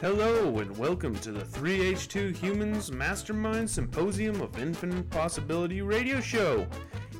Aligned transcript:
Hello, 0.00 0.60
and 0.60 0.78
welcome 0.78 1.14
to 1.16 1.30
the 1.30 1.44
3H2 1.44 2.34
Humans 2.34 2.90
Mastermind 2.90 3.68
Symposium 3.68 4.40
of 4.40 4.58
Infinite 4.58 5.10
Possibility 5.10 5.82
radio 5.82 6.22
show. 6.22 6.66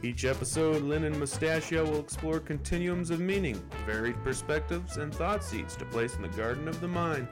Each 0.02 0.24
episode, 0.24 0.82
Lynn 0.84 1.04
and 1.04 1.20
Mustachio 1.20 1.84
will 1.84 2.00
explore 2.00 2.40
continuums 2.40 3.10
of 3.10 3.20
meaning, 3.20 3.62
varied 3.84 4.16
perspectives, 4.24 4.96
and 4.96 5.14
thought 5.14 5.44
seeds 5.44 5.76
to 5.76 5.84
place 5.84 6.16
in 6.16 6.22
the 6.22 6.28
garden 6.28 6.68
of 6.68 6.80
the 6.80 6.88
mind. 6.88 7.28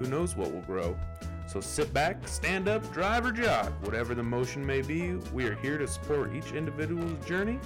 Who 0.00 0.08
knows 0.08 0.34
what 0.34 0.52
will 0.52 0.62
grow? 0.62 0.98
So 1.46 1.60
sit 1.60 1.94
back, 1.94 2.26
stand 2.26 2.66
up, 2.66 2.92
drive, 2.92 3.24
or 3.24 3.30
jog. 3.30 3.72
Whatever 3.84 4.16
the 4.16 4.24
motion 4.24 4.66
may 4.66 4.82
be, 4.82 5.12
we 5.32 5.44
are 5.44 5.54
here 5.54 5.78
to 5.78 5.86
support 5.86 6.34
each 6.34 6.50
individual's 6.50 7.24
journey 7.24 7.60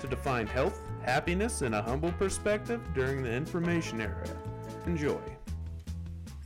to 0.00 0.08
define 0.08 0.48
health, 0.48 0.80
happiness, 1.04 1.62
and 1.62 1.76
a 1.76 1.82
humble 1.82 2.10
perspective 2.14 2.80
during 2.94 3.22
the 3.22 3.32
information 3.32 4.00
era. 4.00 4.26
Enjoy. 4.86 5.20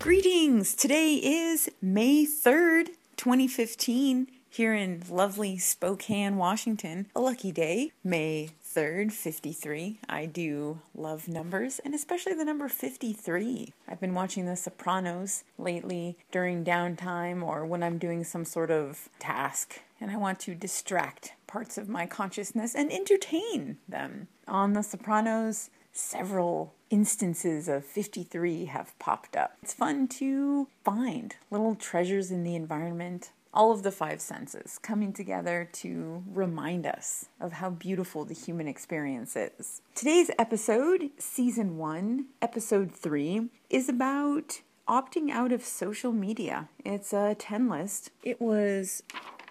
Greetings! 0.00 0.76
Today 0.76 1.14
is 1.14 1.68
May 1.82 2.24
3rd, 2.24 2.90
2015, 3.16 4.28
here 4.48 4.72
in 4.72 5.02
lovely 5.10 5.58
Spokane, 5.58 6.36
Washington. 6.36 7.06
A 7.16 7.20
lucky 7.20 7.50
day, 7.50 7.90
May 8.04 8.50
3rd, 8.64 9.10
53. 9.10 9.98
I 10.08 10.26
do 10.26 10.78
love 10.94 11.26
numbers, 11.26 11.80
and 11.84 11.96
especially 11.96 12.34
the 12.34 12.44
number 12.44 12.68
53. 12.68 13.72
I've 13.88 14.00
been 14.00 14.14
watching 14.14 14.46
The 14.46 14.54
Sopranos 14.54 15.42
lately 15.58 16.16
during 16.30 16.64
downtime 16.64 17.42
or 17.42 17.66
when 17.66 17.82
I'm 17.82 17.98
doing 17.98 18.22
some 18.22 18.44
sort 18.44 18.70
of 18.70 19.08
task, 19.18 19.80
and 20.00 20.12
I 20.12 20.16
want 20.16 20.38
to 20.40 20.54
distract 20.54 21.32
parts 21.48 21.76
of 21.76 21.88
my 21.88 22.06
consciousness 22.06 22.76
and 22.76 22.92
entertain 22.92 23.78
them. 23.88 24.28
On 24.46 24.74
The 24.74 24.82
Sopranos, 24.82 25.70
several 25.98 26.74
instances 26.90 27.68
of 27.68 27.84
53 27.84 28.66
have 28.66 28.96
popped 28.98 29.36
up. 29.36 29.56
It's 29.62 29.74
fun 29.74 30.06
to 30.08 30.68
find 30.84 31.34
little 31.50 31.74
treasures 31.74 32.30
in 32.30 32.44
the 32.44 32.54
environment, 32.54 33.32
all 33.52 33.72
of 33.72 33.82
the 33.82 33.90
five 33.90 34.20
senses 34.20 34.78
coming 34.80 35.12
together 35.12 35.68
to 35.72 36.22
remind 36.32 36.86
us 36.86 37.26
of 37.40 37.54
how 37.54 37.70
beautiful 37.70 38.24
the 38.24 38.34
human 38.34 38.68
experience 38.68 39.34
is. 39.36 39.82
Today's 39.94 40.30
episode, 40.38 41.10
season 41.18 41.76
one, 41.76 42.26
episode 42.40 42.92
three, 42.92 43.48
is 43.68 43.88
about 43.88 44.60
opting 44.88 45.30
out 45.30 45.52
of 45.52 45.64
social 45.64 46.12
media. 46.12 46.68
It's 46.84 47.12
a 47.12 47.34
10 47.34 47.68
list. 47.68 48.10
It 48.22 48.40
was 48.40 49.02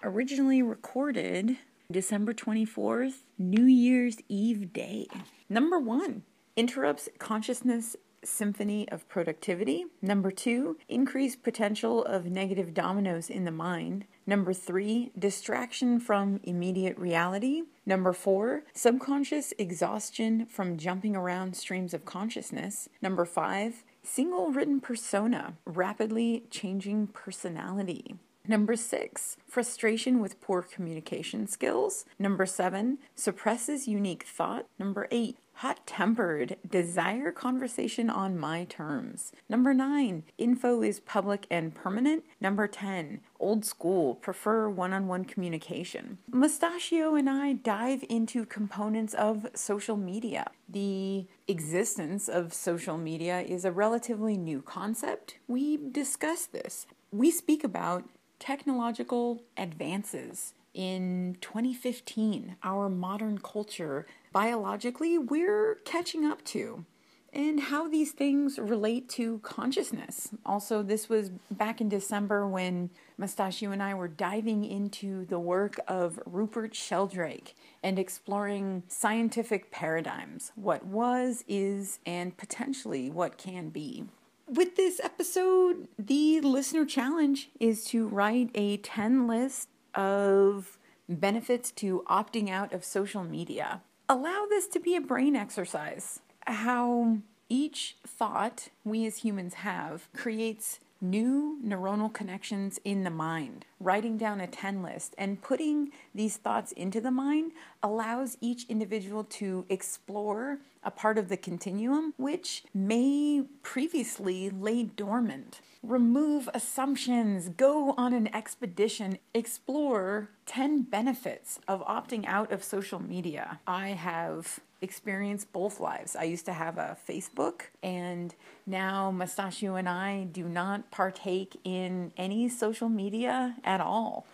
originally 0.02 0.62
recorded 0.62 1.58
December 1.92 2.32
24th, 2.32 3.22
New 3.38 3.64
Year's 3.64 4.16
Eve 4.28 4.72
day. 4.72 5.06
Number 5.48 5.78
one, 5.78 6.22
interrupts 6.58 7.08
consciousness 7.20 7.94
symphony 8.24 8.88
of 8.88 9.08
productivity. 9.08 9.86
Number 10.02 10.32
two, 10.32 10.76
increased 10.88 11.44
potential 11.44 12.04
of 12.04 12.26
negative 12.26 12.74
dominoes 12.74 13.30
in 13.30 13.44
the 13.44 13.52
mind. 13.52 14.06
Number 14.26 14.52
three, 14.52 15.12
distraction 15.16 16.00
from 16.00 16.40
immediate 16.42 16.98
reality. 16.98 17.62
Number 17.86 18.12
four, 18.12 18.64
subconscious 18.74 19.54
exhaustion 19.56 20.46
from 20.46 20.76
jumping 20.76 21.14
around 21.14 21.56
streams 21.56 21.94
of 21.94 22.04
consciousness. 22.04 22.88
Number 23.00 23.24
five, 23.24 23.84
single 24.02 24.50
written 24.50 24.80
persona, 24.80 25.54
rapidly 25.64 26.42
changing 26.50 27.06
personality. 27.06 28.16
Number 28.48 28.76
six, 28.76 29.36
frustration 29.46 30.20
with 30.20 30.40
poor 30.40 30.62
communication 30.62 31.46
skills. 31.46 32.06
Number 32.18 32.46
seven, 32.46 32.96
suppresses 33.14 33.86
unique 33.86 34.24
thought. 34.24 34.64
Number 34.78 35.06
eight, 35.10 35.36
hot 35.58 35.84
tempered, 35.88 36.56
desire 36.70 37.32
conversation 37.32 38.08
on 38.08 38.38
my 38.38 38.62
terms. 38.62 39.32
Number 39.48 39.74
nine, 39.74 40.22
info 40.38 40.82
is 40.82 41.00
public 41.00 41.48
and 41.50 41.74
permanent. 41.74 42.22
Number 42.40 42.68
10, 42.68 43.20
old 43.40 43.64
school, 43.64 44.14
prefer 44.14 44.68
one 44.68 44.92
on 44.92 45.08
one 45.08 45.24
communication. 45.24 46.18
Mustachio 46.30 47.16
and 47.16 47.28
I 47.28 47.54
dive 47.54 48.04
into 48.08 48.46
components 48.46 49.14
of 49.14 49.48
social 49.54 49.96
media. 49.96 50.52
The 50.68 51.26
existence 51.48 52.28
of 52.28 52.54
social 52.54 52.96
media 52.96 53.40
is 53.40 53.64
a 53.64 53.72
relatively 53.72 54.36
new 54.36 54.62
concept. 54.62 55.38
We 55.48 55.76
discuss 55.76 56.46
this. 56.46 56.86
We 57.10 57.32
speak 57.32 57.64
about 57.64 58.04
technological 58.38 59.42
advances 59.56 60.54
in 60.78 61.36
2015, 61.40 62.54
our 62.62 62.88
modern 62.88 63.38
culture, 63.38 64.06
biologically, 64.32 65.18
we're 65.18 65.80
catching 65.84 66.24
up 66.24 66.44
to, 66.44 66.84
and 67.32 67.58
how 67.58 67.88
these 67.88 68.12
things 68.12 68.60
relate 68.60 69.08
to 69.08 69.40
consciousness. 69.40 70.28
Also, 70.46 70.84
this 70.84 71.08
was 71.08 71.30
back 71.50 71.80
in 71.80 71.88
December 71.88 72.46
when 72.46 72.90
Mustachio 73.16 73.72
and 73.72 73.82
I 73.82 73.92
were 73.92 74.06
diving 74.06 74.64
into 74.64 75.24
the 75.24 75.40
work 75.40 75.80
of 75.88 76.20
Rupert 76.24 76.76
Sheldrake 76.76 77.56
and 77.82 77.98
exploring 77.98 78.84
scientific 78.86 79.72
paradigms 79.72 80.52
what 80.54 80.86
was, 80.86 81.44
is, 81.48 81.98
and 82.06 82.36
potentially 82.36 83.10
what 83.10 83.36
can 83.36 83.70
be. 83.70 84.04
With 84.46 84.76
this 84.76 85.00
episode, 85.02 85.88
the 85.98 86.40
listener 86.40 86.86
challenge 86.86 87.50
is 87.58 87.84
to 87.86 88.06
write 88.06 88.50
a 88.54 88.76
10 88.76 89.26
list 89.26 89.68
of 89.94 90.78
benefits 91.08 91.70
to 91.72 92.04
opting 92.08 92.50
out 92.50 92.72
of 92.72 92.84
social 92.84 93.24
media. 93.24 93.82
Allow 94.08 94.46
this 94.48 94.66
to 94.68 94.80
be 94.80 94.96
a 94.96 95.00
brain 95.00 95.36
exercise. 95.36 96.20
How 96.46 97.18
each 97.48 97.96
thought 98.06 98.68
we 98.84 99.06
as 99.06 99.18
humans 99.18 99.54
have 99.54 100.08
creates 100.14 100.80
new 101.00 101.58
neuronal 101.64 102.12
connections 102.12 102.80
in 102.84 103.04
the 103.04 103.10
mind. 103.10 103.64
Writing 103.80 104.16
down 104.16 104.40
a 104.40 104.46
10 104.46 104.82
list 104.82 105.14
and 105.16 105.40
putting 105.42 105.90
these 106.14 106.36
thoughts 106.36 106.72
into 106.72 107.00
the 107.00 107.10
mind 107.10 107.52
allows 107.82 108.36
each 108.40 108.66
individual 108.68 109.24
to 109.24 109.64
explore 109.68 110.58
a 110.82 110.90
part 110.90 111.18
of 111.18 111.28
the 111.28 111.36
continuum 111.36 112.14
which 112.16 112.64
may 112.74 113.44
previously 113.62 114.50
lay 114.50 114.82
dormant. 114.82 115.60
Remove 115.82 116.48
assumptions, 116.54 117.48
go 117.50 117.94
on 117.96 118.12
an 118.12 118.34
expedition, 118.34 119.18
explore 119.32 120.30
10 120.46 120.82
benefits 120.82 121.60
of 121.68 121.84
opting 121.86 122.24
out 122.26 122.50
of 122.50 122.64
social 122.64 123.00
media. 123.00 123.60
I 123.66 123.88
have 123.88 124.60
experienced 124.80 125.52
both 125.52 125.80
lives. 125.80 126.14
I 126.14 126.24
used 126.24 126.46
to 126.46 126.52
have 126.52 126.78
a 126.78 126.96
Facebook, 127.08 127.62
and 127.82 128.34
now 128.66 129.10
Mustachio 129.10 129.74
and 129.74 129.88
I 129.88 130.24
do 130.24 130.44
not 130.44 130.90
partake 130.90 131.58
in 131.64 132.12
any 132.16 132.48
social 132.48 132.88
media 132.88 133.56
at 133.64 133.80
all. 133.80 134.26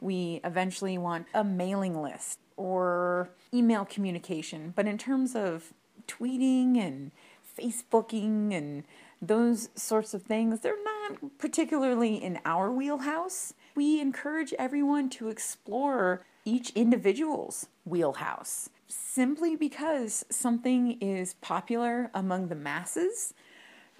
We 0.00 0.40
eventually 0.44 0.98
want 0.98 1.26
a 1.32 1.44
mailing 1.44 2.00
list 2.00 2.40
or 2.56 3.30
email 3.54 3.84
communication, 3.84 4.72
but 4.74 4.86
in 4.86 4.98
terms 4.98 5.36
of 5.36 5.72
tweeting 6.08 6.76
and 6.76 7.12
Facebooking 7.58 8.52
and 8.52 8.84
those 9.20 9.68
sorts 9.76 10.14
of 10.14 10.22
things, 10.22 10.60
they're 10.60 10.82
not 10.82 11.38
particularly 11.38 12.16
in 12.16 12.40
our 12.44 12.72
wheelhouse. 12.72 13.54
We 13.76 14.00
encourage 14.00 14.52
everyone 14.58 15.10
to 15.10 15.28
explore 15.28 16.26
each 16.44 16.70
individual's 16.70 17.68
wheelhouse 17.84 18.68
simply 18.92 19.56
because 19.56 20.24
something 20.30 20.98
is 21.00 21.34
popular 21.34 22.10
among 22.14 22.48
the 22.48 22.54
masses. 22.54 23.34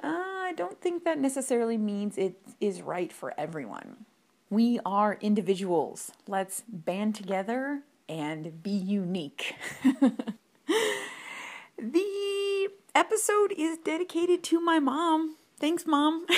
Uh, 0.03 0.09
I 0.09 0.53
don't 0.57 0.81
think 0.81 1.05
that 1.05 1.19
necessarily 1.19 1.79
means 1.79 2.19
it 2.19 2.35
is 2.61 2.83
right 2.83 3.13
for 3.13 3.33
everyone. 3.39 4.05
We 4.51 4.81
are 4.85 5.19
individuals. 5.21 6.13
Let's 6.27 6.63
band 6.69 7.15
together 7.15 7.83
and 8.09 8.63
be 8.63 8.71
unique. 8.71 9.55
the 11.79 12.69
episode 12.95 13.55
is 13.57 13.79
dedicated 13.79 14.43
to 14.45 14.61
my 14.61 14.79
mom. 14.79 15.37
Thanks, 15.59 15.87
Mom. 15.87 16.27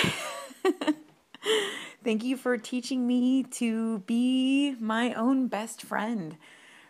Thank 2.03 2.23
you 2.23 2.37
for 2.37 2.57
teaching 2.57 3.07
me 3.07 3.43
to 3.43 3.99
be 3.99 4.75
my 4.79 5.13
own 5.13 5.47
best 5.47 5.81
friend. 5.81 6.37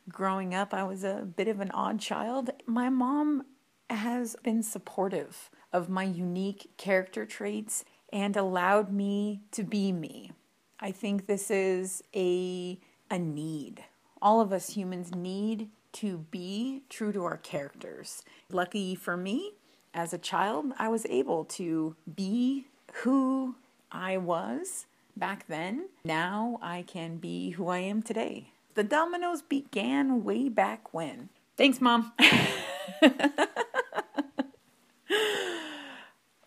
Growing 0.10 0.54
up, 0.54 0.74
I 0.74 0.84
was 0.84 1.04
a 1.04 1.28
bit 1.36 1.48
of 1.48 1.60
an 1.60 1.72
odd 1.72 2.00
child. 2.00 2.52
My 2.68 2.90
mom 2.90 3.44
has 3.90 4.36
been 4.44 4.62
supportive 4.62 5.50
of 5.74 5.90
my 5.90 6.04
unique 6.04 6.72
character 6.78 7.26
traits 7.26 7.84
and 8.14 8.38
allowed 8.38 8.92
me 8.92 9.42
to 9.52 9.64
be 9.64 9.92
me. 9.92 10.32
I 10.80 10.92
think 10.92 11.26
this 11.26 11.50
is 11.50 12.04
a 12.16 12.80
a 13.10 13.20
need. 13.20 13.84
All 14.22 14.42
of 14.42 14.52
us 14.52 14.72
humans 14.72 15.14
need 15.14 15.70
to 15.94 16.26
be 16.30 16.84
true 16.90 17.12
to 17.12 17.24
our 17.24 17.38
characters. 17.38 18.24
Lucky 18.50 18.96
for 18.96 19.16
me, 19.16 19.54
as 19.94 20.14
a 20.14 20.18
child, 20.18 20.74
I 20.78 20.90
was 20.90 21.06
able 21.08 21.46
to 21.46 21.96
be 22.16 22.68
who 23.04 23.56
I 23.92 24.18
was 24.18 24.88
back 25.16 25.48
then. 25.48 25.90
Now 26.04 26.60
I 26.62 26.84
can 26.84 27.18
be 27.18 27.52
who 27.52 27.68
I 27.68 27.80
am 27.80 28.02
today. 28.02 28.52
The 28.76 28.84
dominoes 28.84 29.42
began 29.42 30.24
way 30.26 30.50
back 30.50 30.94
when. 30.94 31.30
Thanks, 31.56 31.80
Mom. 31.80 32.12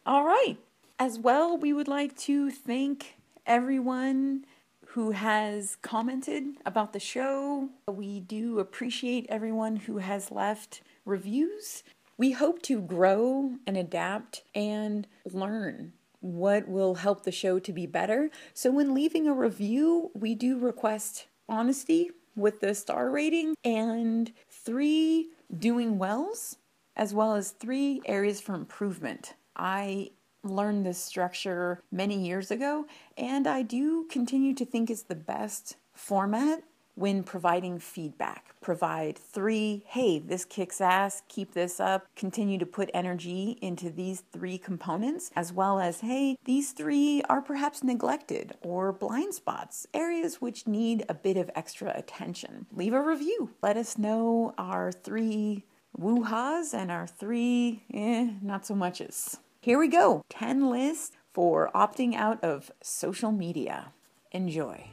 All 0.07 0.25
right. 0.25 0.59
As 0.99 1.19
well, 1.19 1.57
we 1.57 1.73
would 1.73 1.89
like 1.89 2.15
to 2.19 2.51
thank 2.51 3.17
everyone 3.47 4.45
who 4.89 5.13
has 5.13 5.77
commented 5.77 6.45
about 6.67 6.93
the 6.93 7.01
show. 7.01 7.71
We 7.91 8.21
do 8.21 8.59
appreciate 8.59 9.25
everyone 9.31 9.77
who 9.77 9.97
has 9.99 10.31
left 10.31 10.83
reviews. 11.07 11.83
We 12.19 12.33
hope 12.33 12.61
to 12.63 12.83
grow 12.83 13.55
and 13.67 13.79
adapt 13.79 14.43
and 14.55 15.09
learn 15.25 15.95
what 16.21 16.69
will 16.69 16.97
help 16.97 17.23
the 17.23 17.33
show 17.33 17.59
to 17.61 17.73
be 17.73 17.87
better. 17.87 18.29
So, 18.53 18.71
when 18.71 18.93
leaving 18.93 19.27
a 19.27 19.33
review, 19.33 20.11
we 20.15 20.35
do 20.35 20.59
request 20.59 21.27
honesty 21.49 22.11
with 22.37 22.61
the 22.61 22.75
star 22.75 23.11
rating 23.11 23.55
and 23.65 24.33
three 24.51 25.29
doing 25.57 25.99
wells, 25.99 26.57
as 26.97 27.15
well 27.15 27.35
as 27.35 27.51
three 27.51 28.01
areas 28.07 28.41
for 28.41 28.55
improvement. 28.55 29.35
I 29.57 30.11
learned 30.45 30.87
this 30.87 30.99
structure 30.99 31.81
many 31.91 32.27
years 32.27 32.51
ago, 32.51 32.87
and 33.17 33.47
I 33.47 33.63
do 33.63 34.05
continue 34.05 34.55
to 34.55 34.65
think 34.65 34.91
it's 34.91 35.03
the 35.03 35.15
best 35.15 35.77
format 35.95 36.63
when 36.99 37.23
providing 37.23 37.79
feedback. 37.79 38.55
Provide 38.61 39.17
three, 39.17 39.85
hey, 39.87 40.19
this 40.19 40.45
kicks 40.45 40.81
ass, 40.81 41.23
keep 41.29 41.55
this 41.55 41.79
up, 41.79 42.07
continue 42.17 42.59
to 42.59 42.67
put 42.67 42.91
energy 42.93 43.57
into 43.63 43.89
these 43.89 44.25
three 44.33 44.59
components, 44.59 45.31
as 45.37 45.53
well 45.53 45.79
as, 45.79 46.01
hey, 46.01 46.37
these 46.45 46.73
three 46.73 47.23
are 47.29 47.41
perhaps 47.41 47.85
neglected 47.85 48.57
or 48.63 48.93
blind 48.93 49.35
spots, 49.35 49.87
areas 49.95 50.41
which 50.41 50.67
need 50.67 51.05
a 51.09 51.15
bit 51.15 51.37
of 51.37 51.51
extra 51.55 51.97
attention. 51.97 52.67
Leave 52.75 52.93
a 52.93 53.01
review. 53.01 53.51
Let 53.63 53.77
us 53.77 53.97
know 53.97 54.53
our 54.59 54.91
three 54.91 55.65
woo-ha's 55.97 56.75
and 56.75 56.91
our 56.91 57.07
three, 57.07 57.85
eh, 57.95 58.31
not 58.43 58.67
so 58.67 58.75
muches. 58.75 59.39
Here 59.61 59.79
we 59.79 59.89
go 59.89 60.23
10 60.31 60.69
lists 60.69 61.17
for 61.33 61.71
opting 61.75 62.15
out 62.15 62.43
of 62.43 62.73
social 62.83 63.31
media. 63.31 63.93
Enjoy. 64.33 64.91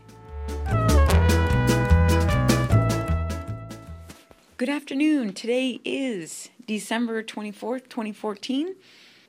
Good 4.58 4.70
afternoon. 4.70 5.34
Today 5.34 5.82
is 5.84 6.48
December 6.66 7.22
24th, 7.22 7.90
2014 7.90 8.76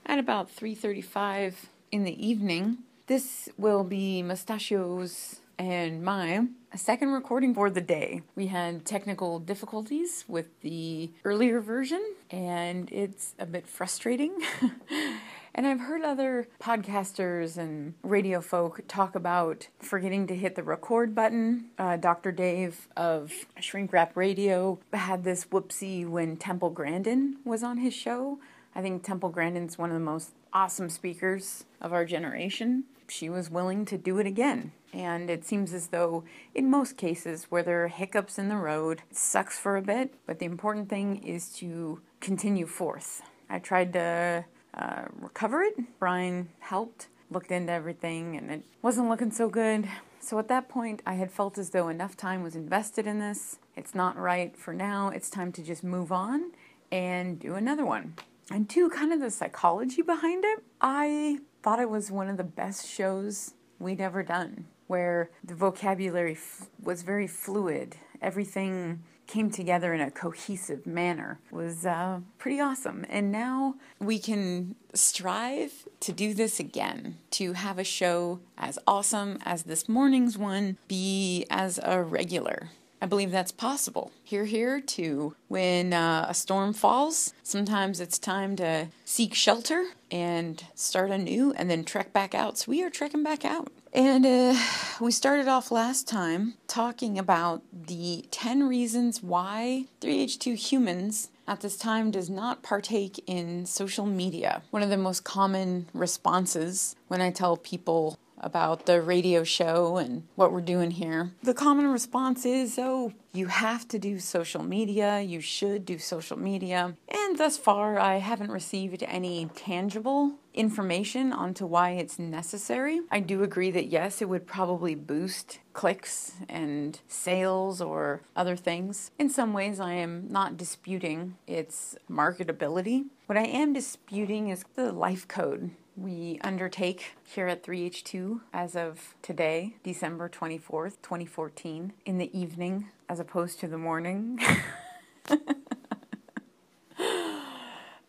at 0.06 0.20
about 0.20 0.48
3:35 0.48 1.68
in 1.90 2.04
the 2.04 2.14
evening. 2.24 2.78
This 3.08 3.48
will 3.58 3.82
be 3.82 4.22
Mustachio's 4.22 5.40
and 5.58 6.04
my 6.04 6.46
second 6.76 7.08
recording 7.08 7.54
for 7.54 7.70
the 7.70 7.80
day. 7.80 8.22
We 8.36 8.46
had 8.46 8.86
technical 8.86 9.40
difficulties 9.40 10.24
with 10.28 10.46
the 10.60 11.10
earlier 11.24 11.60
version 11.60 12.04
and 12.30 12.88
it's 12.92 13.34
a 13.36 13.46
bit 13.46 13.66
frustrating. 13.66 14.32
And 15.56 15.66
I've 15.66 15.80
heard 15.80 16.02
other 16.02 16.48
podcasters 16.60 17.56
and 17.56 17.94
radio 18.02 18.42
folk 18.42 18.82
talk 18.88 19.14
about 19.14 19.68
forgetting 19.80 20.26
to 20.26 20.36
hit 20.36 20.54
the 20.54 20.62
record 20.62 21.14
button. 21.14 21.70
Uh, 21.78 21.96
Dr. 21.96 22.30
Dave 22.30 22.88
of 22.94 23.32
Shrink 23.58 23.90
Rap 23.90 24.14
Radio 24.18 24.78
had 24.92 25.24
this 25.24 25.46
whoopsie 25.46 26.06
when 26.06 26.36
Temple 26.36 26.68
Grandin 26.68 27.38
was 27.42 27.62
on 27.62 27.78
his 27.78 27.94
show. 27.94 28.38
I 28.74 28.82
think 28.82 29.02
Temple 29.02 29.30
Grandin's 29.30 29.78
one 29.78 29.88
of 29.88 29.94
the 29.94 30.04
most 30.04 30.34
awesome 30.52 30.90
speakers 30.90 31.64
of 31.80 31.90
our 31.90 32.04
generation. 32.04 32.84
She 33.08 33.30
was 33.30 33.48
willing 33.48 33.86
to 33.86 33.96
do 33.96 34.18
it 34.18 34.26
again. 34.26 34.72
And 34.92 35.30
it 35.30 35.46
seems 35.46 35.72
as 35.72 35.86
though, 35.86 36.24
in 36.54 36.68
most 36.68 36.98
cases 36.98 37.44
where 37.44 37.62
there 37.62 37.82
are 37.82 37.88
hiccups 37.88 38.38
in 38.38 38.50
the 38.50 38.56
road, 38.56 39.00
it 39.10 39.16
sucks 39.16 39.58
for 39.58 39.78
a 39.78 39.82
bit, 39.82 40.12
but 40.26 40.38
the 40.38 40.44
important 40.44 40.90
thing 40.90 41.24
is 41.24 41.48
to 41.54 42.02
continue 42.20 42.66
forth. 42.66 43.22
I 43.48 43.58
tried 43.58 43.94
to 43.94 44.44
uh, 44.76 45.06
recover 45.18 45.62
it. 45.62 45.74
Brian 45.98 46.48
helped, 46.60 47.08
looked 47.30 47.50
into 47.50 47.72
everything, 47.72 48.36
and 48.36 48.50
it 48.50 48.64
wasn't 48.82 49.08
looking 49.08 49.30
so 49.30 49.48
good. 49.48 49.88
So 50.20 50.38
at 50.38 50.48
that 50.48 50.68
point, 50.68 51.02
I 51.06 51.14
had 51.14 51.30
felt 51.30 51.56
as 51.56 51.70
though 51.70 51.88
enough 51.88 52.16
time 52.16 52.42
was 52.42 52.56
invested 52.56 53.06
in 53.06 53.18
this. 53.18 53.58
It's 53.76 53.94
not 53.94 54.18
right 54.18 54.56
for 54.56 54.74
now. 54.74 55.08
It's 55.08 55.30
time 55.30 55.52
to 55.52 55.62
just 55.62 55.84
move 55.84 56.10
on 56.10 56.52
and 56.90 57.38
do 57.38 57.54
another 57.54 57.84
one. 57.84 58.14
And 58.50 58.68
two, 58.68 58.88
kind 58.90 59.12
of 59.12 59.20
the 59.20 59.30
psychology 59.30 60.02
behind 60.02 60.44
it. 60.44 60.62
I 60.80 61.38
thought 61.62 61.80
it 61.80 61.90
was 61.90 62.10
one 62.10 62.28
of 62.28 62.36
the 62.36 62.44
best 62.44 62.86
shows 62.86 63.54
we'd 63.78 64.00
ever 64.00 64.22
done, 64.22 64.66
where 64.86 65.30
the 65.42 65.54
vocabulary 65.54 66.32
f- 66.32 66.68
was 66.82 67.02
very 67.02 67.26
fluid. 67.26 67.96
Everything 68.22 69.02
came 69.26 69.50
together 69.50 69.92
in 69.92 70.00
a 70.00 70.10
cohesive 70.10 70.86
manner 70.86 71.38
was 71.50 71.84
uh, 71.84 72.20
pretty 72.38 72.60
awesome. 72.60 73.04
And 73.08 73.32
now 73.32 73.74
we 73.98 74.18
can 74.18 74.76
strive 74.94 75.72
to 76.00 76.12
do 76.12 76.34
this 76.34 76.60
again, 76.60 77.18
to 77.32 77.54
have 77.54 77.78
a 77.78 77.84
show 77.84 78.40
as 78.56 78.78
awesome 78.86 79.38
as 79.44 79.64
this 79.64 79.88
morning's 79.88 80.38
one 80.38 80.78
be 80.88 81.46
as 81.50 81.78
a 81.82 82.02
regular. 82.02 82.70
I 83.00 83.06
believe 83.06 83.30
that's 83.30 83.52
possible. 83.52 84.10
Here, 84.24 84.46
here, 84.46 84.80
to 84.80 85.36
when 85.48 85.92
uh, 85.92 86.26
a 86.28 86.34
storm 86.34 86.72
falls, 86.72 87.34
sometimes 87.42 88.00
it's 88.00 88.18
time 88.18 88.56
to 88.56 88.88
seek 89.04 89.34
shelter 89.34 89.84
and 90.10 90.64
start 90.74 91.10
anew 91.10 91.52
and 91.52 91.70
then 91.70 91.84
trek 91.84 92.12
back 92.14 92.34
out. 92.34 92.58
So 92.58 92.70
we 92.70 92.82
are 92.82 92.90
trekking 92.90 93.22
back 93.22 93.44
out. 93.44 93.70
And 93.92 94.26
uh, 94.26 94.58
we 95.00 95.10
started 95.10 95.48
off 95.48 95.70
last 95.70 96.06
time 96.06 96.54
talking 96.66 97.18
about 97.18 97.62
the 97.72 98.26
10 98.30 98.68
reasons 98.68 99.22
why 99.22 99.86
3H2 100.00 100.54
humans 100.54 101.30
at 101.48 101.60
this 101.60 101.76
time 101.76 102.10
does 102.10 102.28
not 102.28 102.62
partake 102.62 103.22
in 103.26 103.64
social 103.66 104.04
media. 104.04 104.62
One 104.70 104.82
of 104.82 104.90
the 104.90 104.96
most 104.96 105.24
common 105.24 105.86
responses 105.94 106.96
when 107.08 107.20
I 107.20 107.30
tell 107.30 107.56
people 107.56 108.18
about 108.38 108.86
the 108.86 109.00
radio 109.00 109.44
show 109.44 109.96
and 109.96 110.24
what 110.34 110.52
we're 110.52 110.60
doing 110.60 110.90
here. 110.90 111.32
The 111.42 111.54
common 111.54 111.88
response 111.88 112.44
is, 112.44 112.78
oh, 112.78 113.12
you 113.32 113.46
have 113.46 113.86
to 113.88 113.98
do 113.98 114.18
social 114.18 114.62
media, 114.62 115.20
you 115.20 115.40
should 115.40 115.84
do 115.84 115.98
social 115.98 116.38
media. 116.38 116.96
And 117.08 117.38
thus 117.38 117.58
far, 117.58 117.98
I 117.98 118.16
haven't 118.16 118.50
received 118.50 119.02
any 119.02 119.50
tangible 119.54 120.34
information 120.54 121.32
onto 121.32 121.66
why 121.66 121.90
it's 121.90 122.18
necessary. 122.18 123.00
I 123.10 123.20
do 123.20 123.42
agree 123.42 123.70
that 123.72 123.88
yes, 123.88 124.22
it 124.22 124.28
would 124.28 124.46
probably 124.46 124.94
boost 124.94 125.58
clicks 125.74 126.32
and 126.48 126.98
sales 127.08 127.82
or 127.82 128.22
other 128.34 128.56
things. 128.56 129.10
In 129.18 129.28
some 129.28 129.52
ways, 129.52 129.78
I 129.78 129.92
am 129.92 130.28
not 130.30 130.56
disputing 130.56 131.36
its 131.46 131.96
marketability. 132.10 133.04
What 133.26 133.36
I 133.36 133.44
am 133.44 133.74
disputing 133.74 134.48
is 134.48 134.64
the 134.74 134.92
life 134.92 135.28
code 135.28 135.72
we 135.96 136.38
undertake 136.42 137.16
here 137.24 137.48
at 137.48 137.62
3H2 137.62 138.40
as 138.52 138.76
of 138.76 139.14
today, 139.22 139.76
December 139.82 140.28
24th, 140.28 140.96
2014, 141.02 141.94
in 142.04 142.18
the 142.18 142.38
evening 142.38 142.88
as 143.08 143.18
opposed 143.18 143.58
to 143.60 143.68
the 143.68 143.78
morning. 143.78 144.38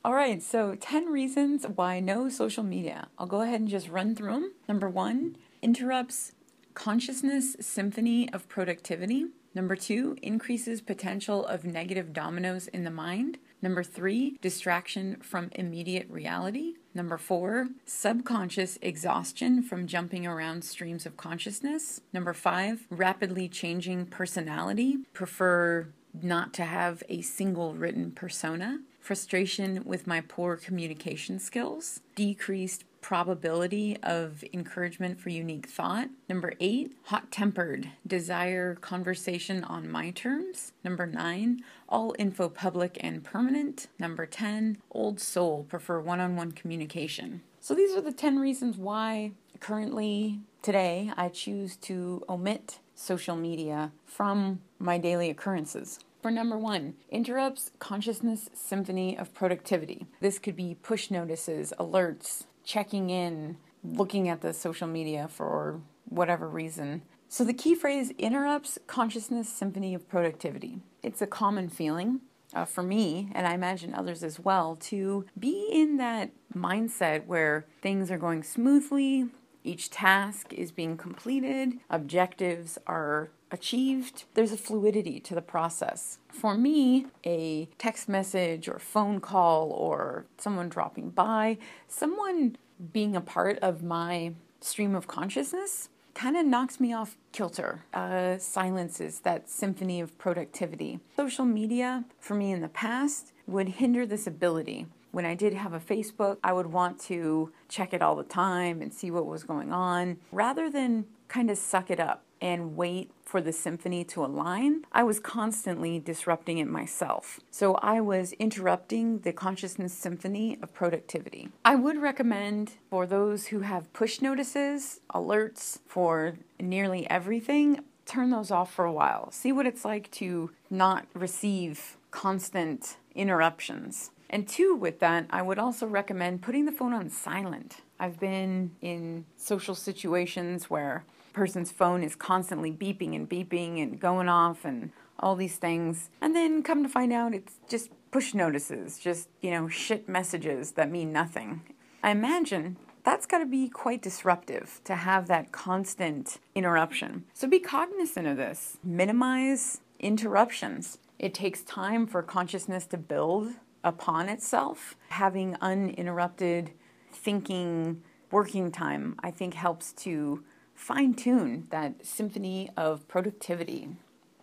All 0.03 0.13
right, 0.13 0.43
so 0.43 0.75
10 0.75 1.05
reasons 1.07 1.65
why 1.65 1.99
no 1.99 2.29
social 2.29 2.63
media. 2.63 3.07
I'll 3.17 3.27
go 3.27 3.41
ahead 3.41 3.59
and 3.59 3.69
just 3.69 3.89
run 3.89 4.15
through 4.15 4.33
them. 4.33 4.53
Number 4.67 4.89
one, 4.89 5.37
interrupts 5.61 6.33
consciousness 6.73 7.55
symphony 7.59 8.31
of 8.31 8.47
productivity. 8.47 9.27
Number 9.53 9.75
two, 9.75 10.17
increases 10.21 10.81
potential 10.81 11.45
of 11.45 11.65
negative 11.65 12.13
dominoes 12.13 12.67
in 12.67 12.83
the 12.83 12.91
mind. 12.91 13.37
Number 13.61 13.83
three, 13.83 14.37
distraction 14.41 15.17
from 15.21 15.49
immediate 15.53 16.07
reality. 16.09 16.75
Number 16.93 17.17
four, 17.17 17.69
subconscious 17.85 18.77
exhaustion 18.81 19.63
from 19.63 19.87
jumping 19.87 20.27
around 20.27 20.63
streams 20.63 21.05
of 21.05 21.17
consciousness. 21.17 22.01
Number 22.13 22.33
five, 22.33 22.87
rapidly 22.89 23.47
changing 23.49 24.07
personality. 24.07 24.97
Prefer 25.13 25.87
not 26.21 26.53
to 26.53 26.65
have 26.65 27.03
a 27.09 27.21
single 27.21 27.73
written 27.73 28.11
persona. 28.11 28.79
Frustration 28.99 29.83
with 29.85 30.05
my 30.07 30.21
poor 30.21 30.57
communication 30.57 31.39
skills. 31.39 32.01
Decreased 32.15 32.83
probability 33.01 33.97
of 34.03 34.43
encouragement 34.53 35.19
for 35.19 35.29
unique 35.29 35.67
thought. 35.67 36.09
Number 36.29 36.53
eight, 36.59 36.93
hot 37.05 37.31
tempered, 37.31 37.91
desire 38.05 38.75
conversation 38.75 39.63
on 39.63 39.89
my 39.89 40.11
terms. 40.11 40.73
Number 40.83 41.05
nine, 41.05 41.63
all 41.89 42.15
info 42.19 42.49
public 42.49 42.97
and 43.01 43.23
permanent. 43.23 43.87
Number 43.99 44.25
10, 44.25 44.77
old 44.91 45.19
soul, 45.19 45.65
prefer 45.69 45.99
one 45.99 46.19
on 46.19 46.35
one 46.35 46.51
communication. 46.51 47.41
So 47.59 47.73
these 47.73 47.95
are 47.95 48.01
the 48.01 48.11
10 48.11 48.39
reasons 48.39 48.77
why 48.77 49.31
currently 49.59 50.39
today 50.61 51.11
I 51.17 51.29
choose 51.29 51.75
to 51.77 52.23
omit 52.29 52.79
social 52.95 53.35
media 53.35 53.91
from 54.05 54.61
my 54.79 54.97
daily 54.97 55.29
occurrences. 55.29 55.99
For 56.21 56.31
number 56.31 56.57
one, 56.57 56.95
interrupts 57.09 57.71
consciousness 57.79 58.49
symphony 58.53 59.17
of 59.17 59.33
productivity. 59.33 60.07
This 60.19 60.39
could 60.39 60.55
be 60.55 60.75
push 60.75 61.11
notices, 61.11 61.73
alerts, 61.79 62.45
checking 62.67 63.09
in, 63.09 63.55
looking 63.81 64.27
at 64.27 64.41
the 64.41 64.53
social 64.53 64.87
media 64.87 65.27
for 65.29 65.79
whatever 66.09 66.49
reason. 66.49 67.01
So 67.29 67.45
the 67.45 67.53
key 67.53 67.75
phrase 67.75 68.11
interrupts 68.17 68.77
consciousness 68.87 69.47
symphony 69.47 69.93
of 69.93 70.07
productivity. 70.09 70.81
It's 71.01 71.21
a 71.21 71.27
common 71.27 71.69
feeling. 71.69 72.19
uh, 72.53 72.65
for 72.65 72.83
me, 72.83 73.29
and 73.33 73.45
I 73.45 73.53
imagine 73.53 73.93
others 73.93 74.23
as 74.23 74.39
well, 74.39 74.75
to 74.81 75.25
be 75.37 75.67
in 75.71 75.97
that 75.97 76.31
mindset 76.55 77.25
where 77.25 77.65
things 77.81 78.09
are 78.09 78.17
going 78.17 78.43
smoothly, 78.43 79.27
each 79.67 79.89
task 79.89 80.53
is 80.53 80.71
being 80.71 80.97
completed, 80.97 81.79
objectives 81.89 82.77
are 82.87 83.29
achieved. 83.51 84.23
There's 84.33 84.51
a 84.51 84.57
fluidity 84.57 85.19
to 85.21 85.35
the 85.35 85.41
process. 85.41 86.19
For 86.29 86.55
me, 86.55 87.07
a 87.25 87.69
text 87.77 88.09
message 88.09 88.67
or 88.67 88.79
phone 88.79 89.19
call 89.19 89.71
or 89.71 90.25
someone 90.37 90.69
dropping 90.69 91.09
by, 91.11 91.57
someone 91.87 92.57
being 92.93 93.15
a 93.15 93.21
part 93.21 93.59
of 93.59 93.83
my 93.83 94.33
stream 94.61 94.95
of 94.95 95.07
consciousness 95.07 95.89
kind 96.13 96.35
of 96.35 96.45
knocks 96.45 96.79
me 96.79 96.93
off 96.93 97.15
kilter, 97.31 97.85
uh, 97.93 98.37
silences 98.39 99.19
that 99.19 99.49
symphony 99.49 100.01
of 100.01 100.17
productivity. 100.17 100.99
Social 101.15 101.45
media, 101.45 102.05
for 102.19 102.33
me 102.33 102.51
in 102.51 102.61
the 102.61 102.67
past, 102.67 103.33
would 103.45 103.69
hinder 103.69 104.05
this 104.05 104.25
ability. 104.25 104.87
When 105.11 105.25
I 105.25 105.35
did 105.35 105.53
have 105.53 105.73
a 105.73 105.79
Facebook, 105.79 106.37
I 106.43 106.53
would 106.53 106.67
want 106.67 106.99
to 107.01 107.51
check 107.69 107.93
it 107.93 108.01
all 108.01 108.15
the 108.15 108.23
time 108.23 108.81
and 108.81 108.93
see 108.93 109.11
what 109.11 109.25
was 109.25 109.43
going 109.43 109.71
on 109.71 110.17
rather 110.31 110.69
than 110.69 111.05
kind 111.27 111.49
of 111.49 111.57
suck 111.57 111.89
it 111.89 111.99
up 111.99 112.23
and 112.41 112.75
wait 112.75 113.11
for 113.23 113.41
the 113.41 113.51
symphony 113.51 114.03
to 114.05 114.23
align, 114.23 114.83
I 114.91 115.03
was 115.03 115.19
constantly 115.19 115.99
disrupting 115.99 116.59
it 116.59 116.67
myself. 116.67 117.39
So 117.51 117.75
I 117.75 117.99
was 117.99 118.33
interrupting 118.33 119.19
the 119.19 119.33
consciousness 119.33 119.93
symphony 119.93 120.57
of 120.61 120.73
productivity. 120.73 121.49
I 121.65 121.75
would 121.75 122.01
recommend 122.01 122.73
for 122.89 123.05
those 123.05 123.47
who 123.47 123.61
have 123.61 123.91
push 123.93 124.21
notices, 124.21 125.01
alerts 125.13 125.79
for 125.87 126.35
nearly 126.59 127.09
everything, 127.09 127.81
turn 128.05 128.29
those 128.29 128.51
off 128.51 128.73
for 128.73 128.85
a 128.85 128.93
while. 128.93 129.31
See 129.31 129.51
what 129.51 129.65
it's 129.65 129.83
like 129.83 130.09
to 130.11 130.51
not 130.69 131.05
receive 131.13 131.97
constant 132.11 132.97
interruptions. 133.13 134.11
And 134.29 134.47
two, 134.47 134.75
with 134.75 134.99
that, 134.99 135.25
I 135.29 135.41
would 135.41 135.59
also 135.59 135.87
recommend 135.87 136.41
putting 136.41 136.65
the 136.65 136.71
phone 136.71 136.93
on 136.93 137.09
silent. 137.09 137.77
I've 137.99 138.19
been 138.19 138.71
in 138.81 139.25
social 139.37 139.75
situations 139.75 140.69
where 140.69 141.03
a 141.29 141.33
person's 141.33 141.71
phone 141.71 142.03
is 142.03 142.15
constantly 142.15 142.71
beeping 142.71 143.15
and 143.15 143.29
beeping 143.29 143.81
and 143.81 143.99
going 143.99 144.29
off 144.29 144.65
and 144.65 144.91
all 145.19 145.35
these 145.35 145.55
things. 145.55 146.09
And 146.21 146.35
then 146.35 146.61
come 146.61 146.83
to 146.83 146.89
find 146.89 147.11
out 147.13 147.33
it's 147.33 147.55
just 147.69 147.89
push 148.11 148.33
notices, 148.33 148.99
just, 148.99 149.29
you 149.41 149.51
know, 149.51 149.67
shit 149.67 150.07
messages 150.07 150.71
that 150.71 150.91
mean 150.91 151.11
nothing. 151.11 151.61
I 152.03 152.11
imagine 152.11 152.77
that's 153.03 153.25
got 153.25 153.39
to 153.39 153.45
be 153.45 153.69
quite 153.69 154.01
disruptive 154.01 154.81
to 154.83 154.95
have 154.95 155.27
that 155.27 155.51
constant 155.51 156.39
interruption. 156.53 157.23
So 157.33 157.47
be 157.47 157.59
cognizant 157.59 158.27
of 158.27 158.37
this. 158.37 158.77
Minimize 158.83 159.79
interruptions. 159.99 160.97
It 161.17 161.33
takes 161.33 161.61
time 161.63 162.05
for 162.05 162.21
consciousness 162.21 162.85
to 162.87 162.97
build 162.97 163.53
upon 163.87 164.29
itself. 164.29 164.95
Having 165.09 165.55
uninterrupted 165.61 166.71
thinking 167.11 168.03
working 168.29 168.71
time, 168.71 169.15
I 169.19 169.31
think, 169.31 169.53
helps 169.53 169.93
to 169.93 170.43
fine 170.75 171.13
tune 171.13 171.67
that 171.69 172.05
symphony 172.05 172.69
of 172.75 173.07
productivity. 173.07 173.89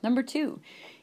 Number 0.02 0.22
two, 0.22 0.60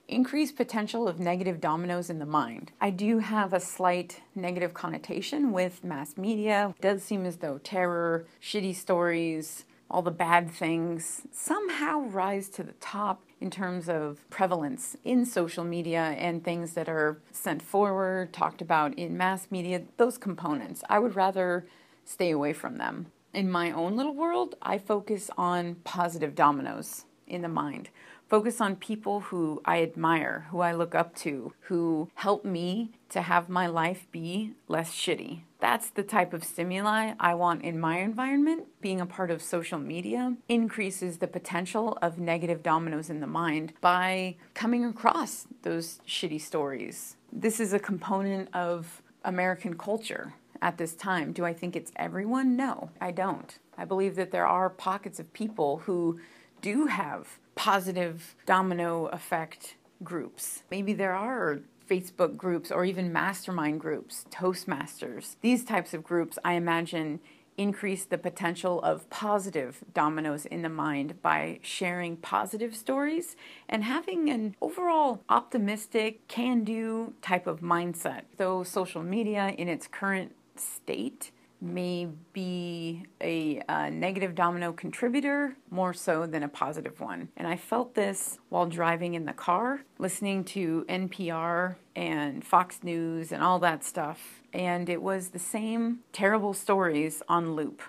increase 0.08 0.52
potential 0.52 1.08
of 1.08 1.20
negative 1.20 1.62
dominoes 1.62 2.10
in 2.10 2.20
the 2.20 2.26
mind. 2.26 2.72
I 2.82 2.90
do 2.90 3.20
have 3.20 3.54
a 3.54 3.60
slight 3.60 4.22
negative 4.36 4.74
connotation 4.74 5.52
with 5.52 5.84
mass 5.84 6.18
media. 6.18 6.74
It 6.78 6.82
does 6.82 7.04
seem 7.04 7.26
as 7.26 7.38
though 7.38 7.60
terror, 7.60 8.26
shitty 8.42 8.76
stories, 8.76 9.66
all 9.92 10.02
the 10.02 10.10
bad 10.10 10.50
things 10.50 11.22
somehow 11.32 12.00
rise 12.00 12.50
to 12.50 12.64
the 12.64 12.74
top 12.74 13.22
in 13.40 13.52
terms 13.52 13.88
of 13.88 14.28
prevalence 14.30 14.96
in 15.04 15.26
social 15.26 15.64
media 15.64 16.16
and 16.18 16.44
things 16.44 16.74
that 16.74 16.90
are 16.90 17.20
sent 17.32 17.62
forward, 17.62 18.34
talked 18.34 18.62
about 18.62 18.98
in 18.98 19.16
mass 19.16 19.48
media, 19.52 19.84
those 19.98 20.18
components. 20.18 20.84
I 20.90 20.98
would 20.98 21.16
rather 21.16 21.68
stay 22.06 22.32
away 22.32 22.54
from 22.54 22.78
them 22.78 23.12
in 23.34 23.50
my 23.50 23.72
own 23.72 23.96
little 23.96 24.14
world, 24.14 24.56
I 24.62 24.78
focus 24.78 25.30
on 25.38 25.76
positive 25.84 26.36
dominoes 26.36 27.06
in 27.28 27.42
the 27.42 27.48
mind. 27.48 27.90
Focus 28.28 28.62
on 28.62 28.76
people 28.76 29.22
who 29.22 29.62
I 29.66 29.82
admire, 29.82 30.48
who 30.52 30.60
I 30.60 30.72
look 30.72 30.96
up 30.96 31.16
to, 31.18 31.54
who 31.62 32.10
help 32.16 32.46
me 32.46 32.92
to 33.10 33.22
have 33.22 33.50
my 33.50 33.68
life 33.68 34.08
be 34.12 34.54
less 34.68 34.92
shitty. 34.92 35.42
That's 35.62 35.92
the 35.92 36.04
type 36.04 36.34
of 36.34 36.44
stimuli 36.44 37.14
I 37.20 37.36
want 37.36 37.62
in 37.62 37.80
my 37.80 38.00
environment. 38.00 38.66
Being 38.82 39.00
a 39.00 39.06
part 39.06 39.30
of 39.30 39.44
social 39.44 39.78
media 39.78 40.36
increases 40.50 41.20
the 41.20 41.28
potential 41.28 42.00
of 42.02 42.18
negative 42.18 42.64
dominoes 42.64 43.12
in 43.12 43.20
the 43.20 43.28
mind 43.28 43.74
by 43.80 44.38
coming 44.56 44.84
across 44.84 45.46
those 45.62 46.02
shitty 46.08 46.42
stories. 46.42 47.16
This 47.32 47.60
is 47.60 47.74
a 47.74 47.80
component 47.80 48.54
of 48.56 49.04
American 49.24 49.78
culture 49.78 50.34
at 50.64 50.80
this 50.80 50.96
time. 50.96 51.32
Do 51.32 51.46
I 51.46 51.54
think 51.54 51.76
it's 51.76 51.92
everyone? 51.96 52.56
No, 52.56 52.90
I 53.00 53.12
don't. 53.12 53.58
I 53.78 53.86
believe 53.86 54.16
that 54.16 54.32
there 54.32 54.48
are 54.48 54.68
pockets 54.68 55.20
of 55.20 55.32
people 55.32 55.78
who 55.86 56.20
do 56.62 56.88
have 56.88 57.38
positive 57.54 58.36
domino 58.48 59.06
effect 59.08 59.76
groups. 60.04 60.64
Maybe 60.72 60.94
there 60.94 61.14
are 61.14 61.60
Facebook 61.92 62.38
groups 62.38 62.72
or 62.72 62.86
even 62.86 63.12
mastermind 63.12 63.82
groups, 63.82 64.26
Toastmasters. 64.32 65.36
These 65.42 65.66
types 65.66 65.94
of 65.94 66.06
groups, 66.06 66.40
I 66.42 66.54
imagine, 66.54 67.20
increase 67.58 68.06
the 68.06 68.18
potential 68.18 68.82
of 68.82 69.10
positive 69.10 69.84
dominoes 69.94 70.46
in 70.46 70.62
the 70.62 70.70
mind 70.70 71.22
by 71.22 71.60
sharing 71.62 72.16
positive 72.16 72.78
stories 72.78 73.36
and 73.68 73.84
having 73.84 74.30
an 74.30 74.56
overall 74.62 75.22
optimistic, 75.28 76.26
can 76.30 76.64
do 76.64 77.14
type 77.22 77.46
of 77.46 77.60
mindset. 77.60 78.22
Though 78.38 78.64
social 78.64 79.04
media 79.04 79.54
in 79.58 79.68
its 79.68 79.86
current 79.86 80.34
state 80.56 81.32
may 81.62 82.08
be 82.34 83.06
a, 83.22 83.62
a, 83.70 83.92
negative 83.92 84.34
domino 84.34 84.74
contributor 84.74 85.56
more 85.70 85.94
so 85.94 86.26
than 86.26 86.42
a 86.42 86.48
positive 86.48 87.00
one. 87.00 87.30
And 87.38 87.48
I 87.48 87.56
felt 87.56 87.94
this 87.94 88.40
while 88.50 88.66
driving 88.66 89.14
in 89.14 89.26
the 89.26 89.34
car, 89.34 89.82
listening 90.00 90.44
to 90.46 90.86
NPR 90.90 91.76
and 91.96 92.44
Fox 92.44 92.80
News 92.84 93.32
and 93.32 93.44
all 93.44 93.60
that 93.60 93.84
stuff. 93.84 94.42
And 94.54 94.90
it 94.90 95.02
was 95.02 95.30
the 95.30 95.40
same 95.40 96.00
terrible 96.12 96.54
stories 96.54 97.22
on 97.30 97.56
loop. 97.56 97.82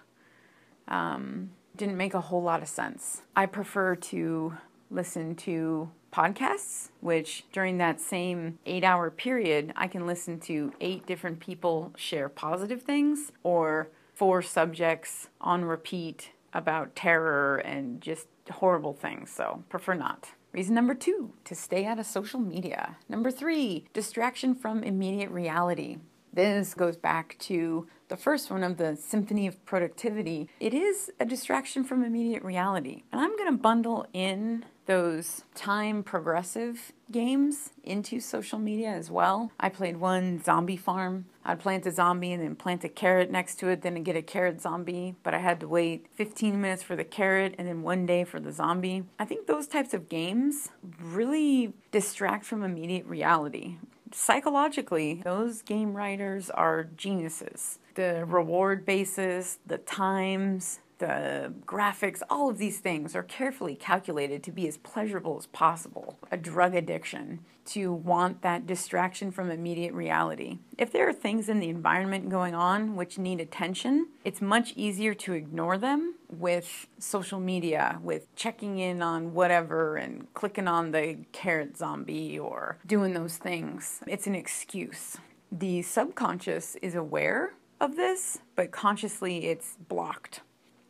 Um, 0.86 1.50
didn't 1.74 1.96
make 1.96 2.12
a 2.12 2.20
whole 2.20 2.42
lot 2.42 2.62
of 2.62 2.68
sense. 2.68 3.22
I 3.34 3.46
prefer 3.46 3.96
to 3.96 4.58
listen 4.90 5.34
to 5.36 5.90
podcasts, 6.12 6.90
which 7.00 7.44
during 7.52 7.78
that 7.78 8.00
same 8.00 8.58
eight 8.66 8.84
hour 8.84 9.10
period, 9.10 9.72
I 9.76 9.86
can 9.88 10.06
listen 10.06 10.38
to 10.40 10.72
eight 10.80 11.06
different 11.06 11.40
people 11.40 11.92
share 11.96 12.28
positive 12.28 12.82
things 12.82 13.32
or 13.42 13.88
four 14.14 14.42
subjects 14.42 15.28
on 15.40 15.64
repeat 15.64 16.30
about 16.52 16.94
terror 16.94 17.56
and 17.56 18.00
just 18.00 18.26
horrible 18.50 18.92
things. 18.92 19.30
So, 19.30 19.64
prefer 19.68 19.94
not. 19.94 20.28
Reason 20.52 20.74
number 20.74 20.94
two, 20.94 21.32
to 21.44 21.54
stay 21.54 21.86
out 21.86 21.98
of 21.98 22.04
social 22.04 22.38
media. 22.38 22.96
Number 23.08 23.30
three, 23.30 23.86
distraction 23.94 24.54
from 24.54 24.84
immediate 24.84 25.30
reality. 25.30 25.96
This 26.34 26.74
goes 26.74 26.96
back 26.96 27.36
to 27.40 27.88
the 28.08 28.16
first 28.16 28.50
one 28.50 28.62
of 28.62 28.76
the 28.76 28.96
Symphony 28.96 29.46
of 29.46 29.64
Productivity. 29.64 30.48
It 30.60 30.74
is 30.74 31.10
a 31.18 31.24
distraction 31.24 31.84
from 31.84 32.04
immediate 32.04 32.42
reality. 32.42 33.04
And 33.10 33.20
I'm 33.20 33.36
going 33.36 33.50
to 33.50 33.58
bundle 33.58 34.06
in 34.12 34.66
those 34.86 35.42
time 35.54 36.02
progressive 36.02 36.92
games 37.10 37.70
into 37.84 38.20
social 38.20 38.58
media 38.58 38.90
as 38.90 39.10
well. 39.10 39.52
I 39.60 39.68
played 39.68 39.98
one 39.98 40.42
zombie 40.42 40.76
farm. 40.76 41.26
I'd 41.44 41.60
plant 41.60 41.86
a 41.86 41.90
zombie 41.90 42.32
and 42.32 42.42
then 42.42 42.56
plant 42.56 42.84
a 42.84 42.88
carrot 42.88 43.30
next 43.30 43.56
to 43.56 43.68
it, 43.68 43.82
then 43.82 44.02
get 44.02 44.16
a 44.16 44.22
carrot 44.22 44.60
zombie, 44.60 45.16
but 45.22 45.34
I 45.34 45.38
had 45.38 45.60
to 45.60 45.68
wait 45.68 46.06
15 46.14 46.60
minutes 46.60 46.82
for 46.82 46.96
the 46.96 47.04
carrot 47.04 47.54
and 47.58 47.66
then 47.66 47.82
one 47.82 48.06
day 48.06 48.24
for 48.24 48.40
the 48.40 48.52
zombie. 48.52 49.04
I 49.18 49.24
think 49.24 49.46
those 49.46 49.66
types 49.66 49.92
of 49.92 50.08
games 50.08 50.70
really 51.00 51.74
distract 51.90 52.44
from 52.44 52.62
immediate 52.62 53.06
reality. 53.06 53.76
Psychologically, 54.12 55.22
those 55.24 55.62
game 55.62 55.94
writers 55.94 56.50
are 56.50 56.84
geniuses. 56.84 57.78
The 57.94 58.24
reward 58.26 58.84
basis, 58.84 59.58
the 59.66 59.78
times, 59.78 60.80
the 61.02 61.52
graphics, 61.66 62.22
all 62.30 62.48
of 62.48 62.58
these 62.58 62.78
things 62.78 63.16
are 63.16 63.24
carefully 63.24 63.74
calculated 63.74 64.44
to 64.44 64.52
be 64.52 64.68
as 64.68 64.76
pleasurable 64.78 65.36
as 65.36 65.46
possible. 65.46 66.16
A 66.30 66.36
drug 66.36 66.76
addiction, 66.76 67.40
to 67.64 67.92
want 67.92 68.42
that 68.42 68.66
distraction 68.66 69.30
from 69.30 69.50
immediate 69.50 69.92
reality. 69.94 70.58
If 70.78 70.92
there 70.92 71.08
are 71.08 71.12
things 71.12 71.48
in 71.48 71.58
the 71.58 71.68
environment 71.68 72.28
going 72.28 72.54
on 72.54 72.94
which 72.94 73.18
need 73.18 73.40
attention, 73.40 74.08
it's 74.24 74.40
much 74.40 74.72
easier 74.76 75.14
to 75.14 75.32
ignore 75.32 75.76
them 75.76 76.14
with 76.28 76.86
social 76.98 77.40
media, 77.40 77.98
with 78.02 78.34
checking 78.36 78.78
in 78.78 79.02
on 79.02 79.34
whatever 79.34 79.96
and 79.96 80.32
clicking 80.34 80.68
on 80.68 80.92
the 80.92 81.18
carrot 81.32 81.76
zombie 81.76 82.38
or 82.38 82.78
doing 82.86 83.12
those 83.12 83.36
things. 83.36 84.00
It's 84.06 84.26
an 84.26 84.34
excuse. 84.34 85.18
The 85.50 85.82
subconscious 85.82 86.76
is 86.76 86.94
aware 86.94 87.54
of 87.80 87.96
this, 87.96 88.38
but 88.54 88.70
consciously 88.70 89.46
it's 89.46 89.76
blocked. 89.88 90.40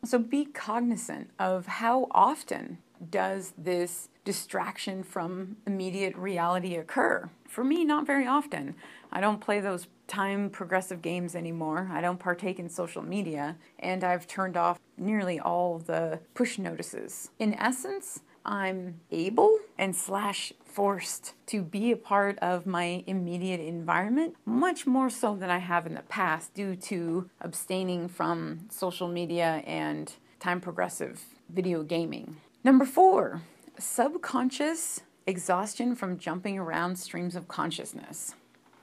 So 0.04 0.18
be 0.18 0.46
cognizant 0.46 1.30
of 1.38 1.66
how 1.66 2.08
often 2.10 2.78
does 3.10 3.52
this 3.56 4.08
distraction 4.24 5.04
from 5.04 5.56
immediate 5.64 6.16
reality 6.16 6.74
occur? 6.74 7.30
For 7.48 7.62
me, 7.62 7.84
not 7.84 8.04
very 8.04 8.26
often. 8.26 8.74
I 9.12 9.20
don't 9.20 9.40
play 9.40 9.60
those 9.60 9.86
time 10.08 10.50
progressive 10.50 11.02
games 11.02 11.36
anymore. 11.36 11.88
I 11.92 12.00
don't 12.00 12.18
partake 12.18 12.58
in 12.58 12.68
social 12.68 13.02
media, 13.02 13.56
and 13.78 14.02
I've 14.02 14.26
turned 14.26 14.56
off 14.56 14.80
nearly 14.98 15.38
all 15.38 15.78
the 15.78 16.18
push 16.34 16.58
notices. 16.58 17.30
In 17.38 17.54
essence, 17.54 18.22
I'm 18.44 19.00
able 19.12 19.56
and 19.78 19.94
slash 19.94 20.52
forced 20.72 21.34
to 21.46 21.62
be 21.62 21.92
a 21.92 21.96
part 21.96 22.38
of 22.38 22.66
my 22.66 23.04
immediate 23.06 23.60
environment 23.60 24.34
much 24.46 24.86
more 24.86 25.10
so 25.10 25.36
than 25.36 25.50
I 25.50 25.58
have 25.58 25.86
in 25.86 25.94
the 25.94 26.02
past 26.02 26.54
due 26.54 26.76
to 26.76 27.28
abstaining 27.40 28.08
from 28.08 28.66
social 28.70 29.08
media 29.08 29.62
and 29.66 30.12
time 30.40 30.60
progressive 30.60 31.24
video 31.48 31.82
gaming. 31.82 32.36
Number 32.64 32.84
four, 32.86 33.42
subconscious 33.78 35.00
exhaustion 35.26 35.94
from 35.94 36.18
jumping 36.18 36.58
around 36.58 36.96
streams 36.96 37.36
of 37.36 37.48
consciousness. 37.48 38.34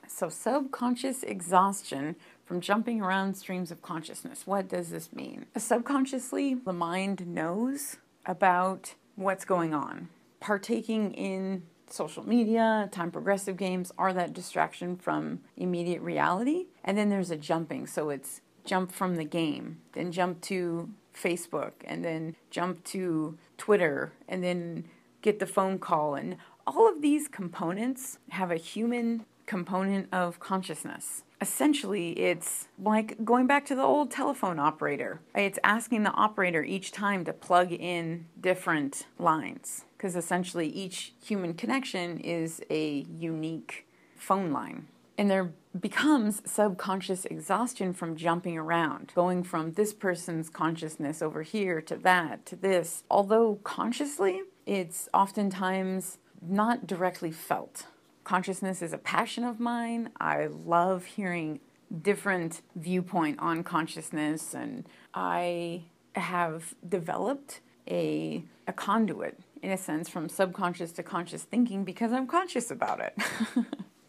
So, 0.07 0.29
subconscious 0.29 1.23
exhaustion 1.23 2.15
from 2.45 2.61
jumping 2.61 3.01
around 3.01 3.35
streams 3.35 3.71
of 3.71 3.81
consciousness. 3.81 4.45
What 4.45 4.67
does 4.67 4.89
this 4.89 5.13
mean? 5.13 5.45
Subconsciously, 5.55 6.55
the 6.55 6.73
mind 6.73 7.27
knows 7.27 7.97
about 8.25 8.95
what's 9.15 9.45
going 9.45 9.73
on. 9.73 10.09
Partaking 10.39 11.13
in 11.13 11.63
social 11.93 12.27
media, 12.27 12.89
time 12.91 13.11
progressive 13.11 13.57
games 13.57 13.91
are 13.97 14.13
that 14.13 14.33
distraction 14.33 14.95
from 14.95 15.39
immediate 15.57 16.01
reality. 16.01 16.67
And 16.83 16.97
then 16.97 17.09
there's 17.09 17.31
a 17.31 17.37
jumping. 17.37 17.87
So 17.87 18.09
it's 18.09 18.41
jump 18.65 18.91
from 18.91 19.15
the 19.15 19.23
game, 19.23 19.79
then 19.93 20.11
jump 20.11 20.41
to 20.41 20.89
Facebook, 21.15 21.71
and 21.85 22.05
then 22.05 22.35
jump 22.51 22.83
to 22.85 23.37
Twitter, 23.57 24.13
and 24.27 24.43
then 24.43 24.85
get 25.21 25.39
the 25.39 25.47
phone 25.47 25.79
call. 25.79 26.15
And 26.15 26.37
all 26.67 26.87
of 26.87 27.01
these 27.01 27.27
components 27.27 28.19
have 28.29 28.51
a 28.51 28.57
human 28.57 29.25
component 29.45 30.07
of 30.13 30.39
consciousness. 30.39 31.23
Essentially, 31.41 32.11
it's 32.19 32.67
like 32.77 33.23
going 33.23 33.47
back 33.47 33.65
to 33.67 33.75
the 33.75 33.81
old 33.81 34.11
telephone 34.11 34.59
operator. 34.59 35.21
It's 35.33 35.59
asking 35.63 36.03
the 36.03 36.11
operator 36.11 36.63
each 36.63 36.91
time 36.91 37.23
to 37.25 37.33
plug 37.33 37.71
in 37.71 38.25
different 38.39 39.07
lines 39.17 39.85
because 39.97 40.15
essentially 40.15 40.67
each 40.67 41.13
human 41.23 41.53
connection 41.53 42.19
is 42.19 42.61
a 42.69 43.05
unique 43.09 43.85
phone 44.17 44.51
line. 44.51 44.87
And 45.17 45.29
there 45.29 45.51
becomes 45.77 46.41
subconscious 46.49 47.25
exhaustion 47.25 47.93
from 47.93 48.15
jumping 48.15 48.57
around, 48.57 49.11
going 49.15 49.43
from 49.43 49.73
this 49.73 49.93
person's 49.93 50.49
consciousness 50.49 51.21
over 51.21 51.43
here 51.43 51.81
to 51.81 51.95
that 51.97 52.45
to 52.47 52.55
this. 52.55 53.03
Although 53.11 53.59
consciously, 53.63 54.41
it's 54.65 55.09
oftentimes 55.13 56.17
not 56.41 56.87
directly 56.87 57.31
felt. 57.31 57.85
Consciousness 58.29 58.83
is 58.83 58.93
a 58.93 58.99
passion 58.99 59.43
of 59.43 59.59
mine. 59.59 60.11
I 60.21 60.49
love 60.63 61.03
hearing 61.03 61.61
different 62.03 62.61
viewpoint 62.75 63.39
on 63.39 63.63
consciousness 63.63 64.53
and 64.53 64.87
I 65.15 65.85
have 66.13 66.75
developed 66.87 67.61
a 67.89 68.43
a 68.67 68.73
conduit 68.73 69.39
in 69.63 69.71
a 69.71 69.77
sense 69.77 70.09
from 70.09 70.29
subconscious 70.29 70.91
to 70.91 71.01
conscious 71.01 71.41
thinking 71.41 71.83
because 71.83 72.13
I'm 72.13 72.27
conscious 72.27 72.69
about 72.69 72.99
it. 72.99 73.17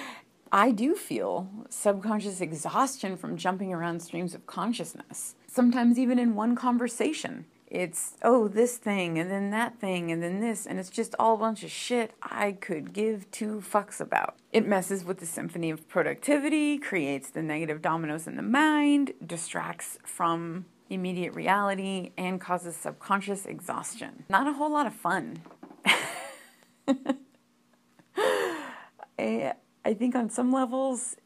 I 0.54 0.72
do 0.72 0.96
feel 0.96 1.50
subconscious 1.68 2.40
exhaustion 2.40 3.18
from 3.18 3.36
jumping 3.36 3.74
around 3.74 4.00
streams 4.00 4.34
of 4.34 4.48
consciousness, 4.48 5.36
sometimes 5.48 6.00
even 6.00 6.18
in 6.18 6.34
one 6.34 6.56
conversation 6.56 7.44
it's 7.76 8.16
oh 8.22 8.48
this 8.48 8.78
thing 8.78 9.20
and 9.20 9.30
then 9.30 9.50
that 9.50 9.78
thing 9.82 10.10
and 10.10 10.24
then 10.24 10.40
this 10.40 10.66
and 10.66 10.80
it's 10.80 10.90
just 10.90 11.14
all 11.20 11.36
a 11.36 11.38
bunch 11.38 11.62
of 11.62 11.70
shit 11.70 12.14
I 12.24 12.54
could 12.54 12.94
give 12.94 13.30
two 13.32 13.62
fucks 13.62 14.00
about. 14.00 14.36
It 14.54 14.66
messes 14.66 15.04
with 15.04 15.18
the 15.18 15.26
symphony 15.26 15.70
of 15.72 15.90
productivity, 15.90 16.78
creates 16.78 17.30
the 17.30 17.44
negative 17.44 17.82
dominoes 17.82 18.28
in 18.28 18.38
the 18.38 18.42
mind, 18.42 19.12
distracts 19.26 19.98
from 20.06 20.66
immediate 20.90 21.36
reality 21.36 22.12
and 22.18 22.40
causes 22.40 22.78
subconscious 22.78 23.46
exhaustion. 23.46 24.24
Not 24.30 24.48
a 24.48 24.54
whole 24.54 24.72
lot 24.72 24.88
of 24.88 24.94
fun. 24.94 25.42
I, 29.20 29.54
I 29.84 29.94
think 29.94 30.16
on 30.16 30.30
some 30.30 30.54
levels 30.54 31.18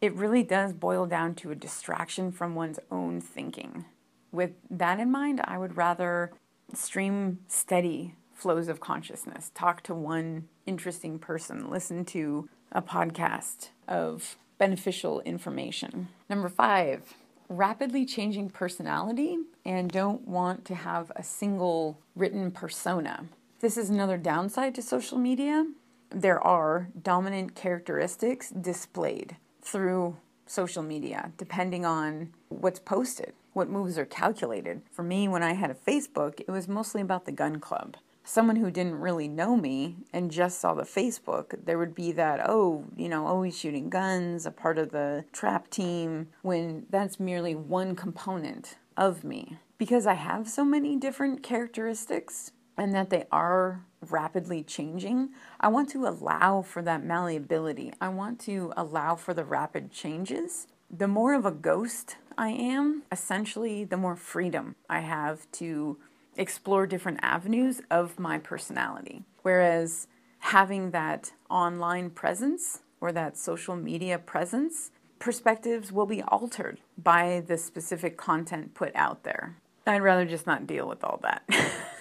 it 0.00 0.14
really 0.14 0.42
does 0.42 0.72
boil 0.72 1.06
down 1.06 1.34
to 1.36 1.50
a 1.50 1.56
distraction 1.56 2.30
from 2.30 2.54
one's 2.54 2.78
own 2.90 3.20
thinking. 3.20 3.84
With 4.30 4.52
that 4.70 5.00
in 5.00 5.10
mind, 5.10 5.40
I 5.44 5.58
would 5.58 5.76
rather 5.76 6.32
stream 6.74 7.40
steady 7.48 8.14
flows 8.34 8.68
of 8.68 8.78
consciousness, 8.78 9.50
talk 9.54 9.82
to 9.82 9.94
one 9.94 10.48
interesting 10.66 11.18
person, 11.18 11.68
listen 11.70 12.04
to 12.04 12.48
a 12.70 12.80
podcast 12.80 13.70
of 13.88 14.36
beneficial 14.58 15.20
information. 15.22 16.08
Number 16.28 16.48
five, 16.48 17.14
rapidly 17.48 18.04
changing 18.04 18.50
personality 18.50 19.38
and 19.64 19.90
don't 19.90 20.28
want 20.28 20.64
to 20.66 20.74
have 20.74 21.10
a 21.16 21.22
single 21.22 21.98
written 22.14 22.50
persona. 22.50 23.24
This 23.60 23.76
is 23.76 23.90
another 23.90 24.18
downside 24.18 24.74
to 24.76 24.82
social 24.82 25.18
media. 25.18 25.66
There 26.10 26.40
are 26.40 26.88
dominant 27.02 27.56
characteristics 27.56 28.50
displayed 28.50 29.36
through 29.68 30.16
social 30.46 30.82
media, 30.82 31.32
depending 31.36 31.84
on 31.84 32.32
what's 32.48 32.80
posted, 32.80 33.34
what 33.52 33.68
moves 33.68 33.98
are 33.98 34.06
calculated. 34.06 34.80
For 34.90 35.02
me, 35.02 35.28
when 35.28 35.42
I 35.42 35.52
had 35.52 35.70
a 35.70 35.74
Facebook, 35.74 36.40
it 36.40 36.48
was 36.50 36.66
mostly 36.66 37.00
about 37.02 37.26
the 37.26 37.32
gun 37.32 37.60
club. 37.60 37.96
Someone 38.24 38.56
who 38.56 38.70
didn't 38.70 39.00
really 39.00 39.28
know 39.28 39.56
me 39.56 39.96
and 40.12 40.30
just 40.30 40.60
saw 40.60 40.74
the 40.74 40.82
Facebook, 40.82 41.64
there 41.64 41.78
would 41.78 41.94
be 41.94 42.12
that, 42.12 42.40
oh, 42.46 42.84
you 42.96 43.08
know, 43.08 43.26
always 43.26 43.58
shooting 43.58 43.88
guns, 43.88 44.44
a 44.44 44.50
part 44.50 44.78
of 44.78 44.90
the 44.90 45.24
trap 45.32 45.70
team, 45.70 46.28
when 46.42 46.86
that's 46.90 47.18
merely 47.18 47.54
one 47.54 47.96
component 47.96 48.76
of 48.96 49.24
me. 49.24 49.56
Because 49.78 50.06
I 50.06 50.14
have 50.14 50.48
so 50.48 50.64
many 50.64 50.96
different 50.96 51.42
characteristics 51.42 52.52
and 52.76 52.94
that 52.94 53.10
they 53.10 53.24
are 53.32 53.84
rapidly 54.00 54.62
changing, 54.62 55.30
I 55.60 55.68
want 55.68 55.88
to 55.90 56.06
allow 56.06 56.62
for 56.62 56.82
that 56.82 57.04
malleability. 57.04 57.92
I 58.00 58.08
want 58.08 58.40
to 58.40 58.72
allow 58.76 59.16
for 59.16 59.34
the 59.34 59.44
rapid 59.44 59.90
changes. 59.90 60.66
The 60.90 61.08
more 61.08 61.34
of 61.34 61.44
a 61.44 61.50
ghost 61.50 62.16
I 62.36 62.50
am, 62.50 63.02
essentially, 63.10 63.84
the 63.84 63.96
more 63.96 64.16
freedom 64.16 64.76
I 64.88 65.00
have 65.00 65.50
to 65.52 65.98
explore 66.36 66.86
different 66.86 67.18
avenues 67.20 67.82
of 67.90 68.18
my 68.18 68.38
personality. 68.38 69.24
Whereas 69.42 70.06
having 70.38 70.92
that 70.92 71.32
online 71.50 72.10
presence 72.10 72.80
or 73.00 73.12
that 73.12 73.36
social 73.36 73.76
media 73.76 74.18
presence, 74.18 74.90
perspectives 75.18 75.92
will 75.92 76.06
be 76.06 76.22
altered 76.22 76.78
by 76.96 77.42
the 77.46 77.58
specific 77.58 78.16
content 78.16 78.74
put 78.74 78.94
out 78.94 79.24
there. 79.24 79.56
I'd 79.86 80.02
rather 80.02 80.24
just 80.24 80.46
not 80.46 80.66
deal 80.66 80.86
with 80.86 81.02
all 81.02 81.20
that. 81.22 81.42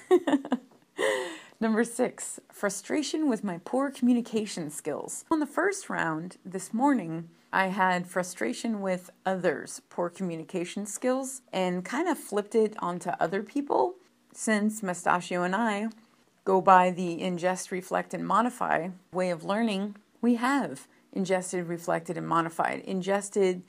Number 1.59 1.83
six, 1.83 2.39
frustration 2.51 3.27
with 3.27 3.43
my 3.43 3.59
poor 3.65 3.89
communication 3.89 4.69
skills. 4.69 5.25
On 5.31 5.39
the 5.39 5.47
first 5.47 5.89
round 5.89 6.37
this 6.45 6.71
morning, 6.71 7.29
I 7.51 7.67
had 7.67 8.05
frustration 8.05 8.79
with 8.79 9.09
others' 9.25 9.81
poor 9.89 10.11
communication 10.11 10.85
skills 10.85 11.41
and 11.51 11.83
kind 11.83 12.07
of 12.07 12.19
flipped 12.19 12.53
it 12.53 12.75
onto 12.77 13.09
other 13.19 13.41
people 13.41 13.95
since 14.31 14.83
Mustachio 14.83 15.41
and 15.41 15.55
I 15.55 15.87
go 16.45 16.61
by 16.61 16.91
the 16.91 17.21
ingest, 17.21 17.71
reflect, 17.71 18.13
and 18.13 18.27
modify 18.27 18.89
way 19.11 19.31
of 19.31 19.43
learning. 19.43 19.95
We 20.21 20.35
have 20.35 20.87
ingested, 21.11 21.65
reflected, 21.65 22.17
and 22.17 22.27
modified. 22.27 22.81
Ingested 22.81 23.63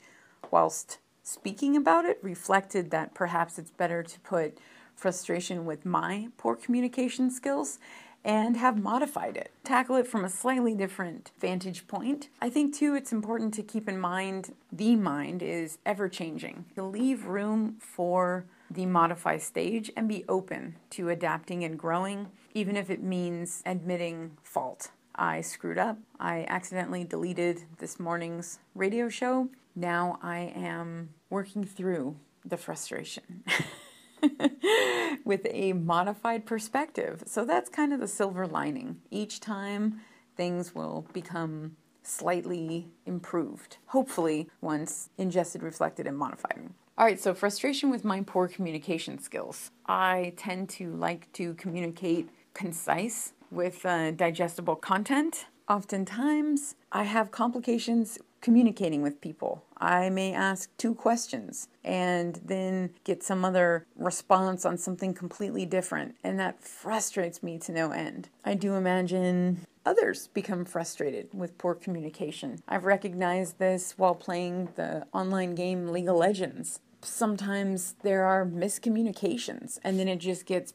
whilst 0.51 0.99
speaking 1.23 1.75
about 1.75 2.05
it, 2.05 2.19
reflected 2.21 2.91
that 2.91 3.15
perhaps 3.15 3.57
it's 3.57 3.71
better 3.71 4.03
to 4.03 4.19
put 4.19 4.59
frustration 4.99 5.65
with 5.65 5.85
my 5.85 6.27
poor 6.37 6.55
communication 6.55 7.31
skills 7.31 7.79
and 8.23 8.57
have 8.57 8.77
modified 8.77 9.37
it. 9.37 9.51
Tackle 9.63 9.95
it 9.95 10.07
from 10.07 10.25
a 10.25 10.29
slightly 10.29 10.75
different 10.75 11.31
vantage 11.39 11.87
point. 11.87 12.29
I 12.41 12.49
think, 12.49 12.75
too, 12.75 12.93
it's 12.95 13.13
important 13.13 13.53
to 13.55 13.63
keep 13.63 13.87
in 13.87 13.99
mind 13.99 14.53
the 14.71 14.95
mind 14.95 15.41
is 15.41 15.77
ever 15.85 16.09
changing. 16.09 16.65
To 16.75 16.83
leave 16.83 17.25
room 17.25 17.77
for 17.79 18.45
the 18.69 18.85
modify 18.85 19.37
stage 19.37 19.89
and 19.95 20.07
be 20.07 20.25
open 20.27 20.75
to 20.91 21.09
adapting 21.09 21.63
and 21.63 21.79
growing, 21.79 22.27
even 22.53 22.75
if 22.75 22.89
it 22.89 23.01
means 23.01 23.63
admitting 23.65 24.37
fault. 24.43 24.91
I 25.15 25.41
screwed 25.41 25.77
up. 25.77 25.97
I 26.19 26.45
accidentally 26.47 27.03
deleted 27.03 27.63
this 27.79 27.99
morning's 27.99 28.59
radio 28.75 29.09
show. 29.09 29.49
Now 29.75 30.19
I 30.21 30.53
am 30.55 31.09
working 31.29 31.63
through 31.63 32.15
the 32.45 32.57
frustration. 32.57 33.43
with 35.25 35.45
a 35.49 35.73
modified 35.73 36.45
perspective. 36.45 37.23
So 37.25 37.45
that's 37.45 37.69
kind 37.69 37.93
of 37.93 37.99
the 37.99 38.07
silver 38.07 38.47
lining. 38.47 39.01
Each 39.11 39.39
time 39.39 40.01
things 40.35 40.73
will 40.73 41.05
become 41.13 41.75
slightly 42.03 42.87
improved. 43.05 43.77
Hopefully, 43.87 44.49
once 44.61 45.09
ingested, 45.17 45.61
reflected, 45.61 46.07
and 46.07 46.17
modified. 46.17 46.69
All 46.97 47.05
right, 47.05 47.19
so 47.19 47.33
frustration 47.33 47.89
with 47.89 48.03
my 48.03 48.21
poor 48.21 48.47
communication 48.47 49.19
skills. 49.19 49.71
I 49.85 50.33
tend 50.35 50.69
to 50.71 50.91
like 50.91 51.31
to 51.33 51.53
communicate 51.53 52.29
concise 52.53 53.33
with 53.51 53.85
uh, 53.85 54.11
digestible 54.11 54.75
content. 54.75 55.45
Oftentimes, 55.69 56.75
I 56.91 57.03
have 57.03 57.31
complications 57.31 58.17
communicating 58.41 59.01
with 59.01 59.21
people. 59.21 59.63
I 59.77 60.09
may 60.09 60.33
ask 60.33 60.69
two 60.77 60.93
questions 60.93 61.67
and 61.83 62.39
then 62.45 62.91
get 63.03 63.23
some 63.23 63.45
other 63.45 63.85
response 63.95 64.65
on 64.65 64.77
something 64.77 65.13
completely 65.13 65.65
different, 65.65 66.15
and 66.23 66.39
that 66.39 66.63
frustrates 66.63 67.41
me 67.41 67.57
to 67.59 67.71
no 67.71 67.91
end. 67.91 68.29
I 68.43 68.55
do 68.55 68.75
imagine 68.75 69.61
others 69.85 70.27
become 70.27 70.65
frustrated 70.65 71.29
with 71.33 71.57
poor 71.57 71.73
communication. 71.73 72.61
I've 72.67 72.85
recognized 72.85 73.57
this 73.57 73.93
while 73.97 74.15
playing 74.15 74.69
the 74.75 75.07
online 75.13 75.55
game 75.55 75.87
League 75.87 76.09
of 76.09 76.15
Legends. 76.17 76.79
Sometimes 77.01 77.95
there 78.03 78.25
are 78.25 78.45
miscommunications, 78.45 79.79
and 79.83 79.97
then 79.97 80.09
it 80.09 80.17
just 80.19 80.45
gets 80.45 80.73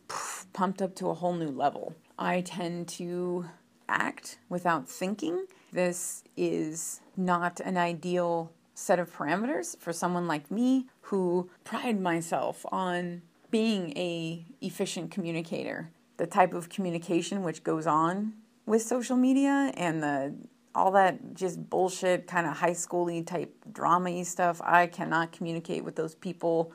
pumped 0.55 0.81
up 0.81 0.95
to 0.97 1.11
a 1.11 1.15
whole 1.15 1.35
new 1.35 1.51
level. 1.51 1.95
I 2.19 2.41
tend 2.41 2.89
to 2.89 3.47
act 3.89 4.39
without 4.49 4.89
thinking. 4.89 5.47
This 5.75 6.23
is 6.37 7.01
not 7.17 7.59
an 7.59 7.77
ideal 7.77 8.53
set 8.75 9.01
of 9.01 9.13
parameters 9.13 9.77
for 9.77 9.93
someone 9.93 10.29
like 10.29 10.49
me 10.49 10.87
who 11.01 11.51
pride 11.65 12.01
myself 12.01 12.65
on 12.71 13.23
being 13.51 13.91
a 13.99 14.47
efficient 14.61 15.11
communicator. 15.11 15.91
The 16.17 16.29
type 16.29 16.55
of 16.55 16.69
communication 16.69 17.43
which 17.43 17.65
goes 17.65 17.89
on 17.89 18.35
with 18.67 18.83
social 18.83 19.17
media 19.17 19.73
and 19.77 20.01
the 20.01 20.37
all 20.77 20.93
that 20.93 21.35
just 21.35 21.69
bullshit 21.69 22.29
kind 22.29 22.47
of 22.47 22.59
high 22.59 22.71
schooly 22.71 23.27
type 23.27 23.53
drama 23.73 24.25
stuff, 24.25 24.61
I 24.63 24.87
cannot 24.87 25.33
communicate 25.33 25.83
with 25.83 25.97
those 25.97 26.15
people 26.15 26.71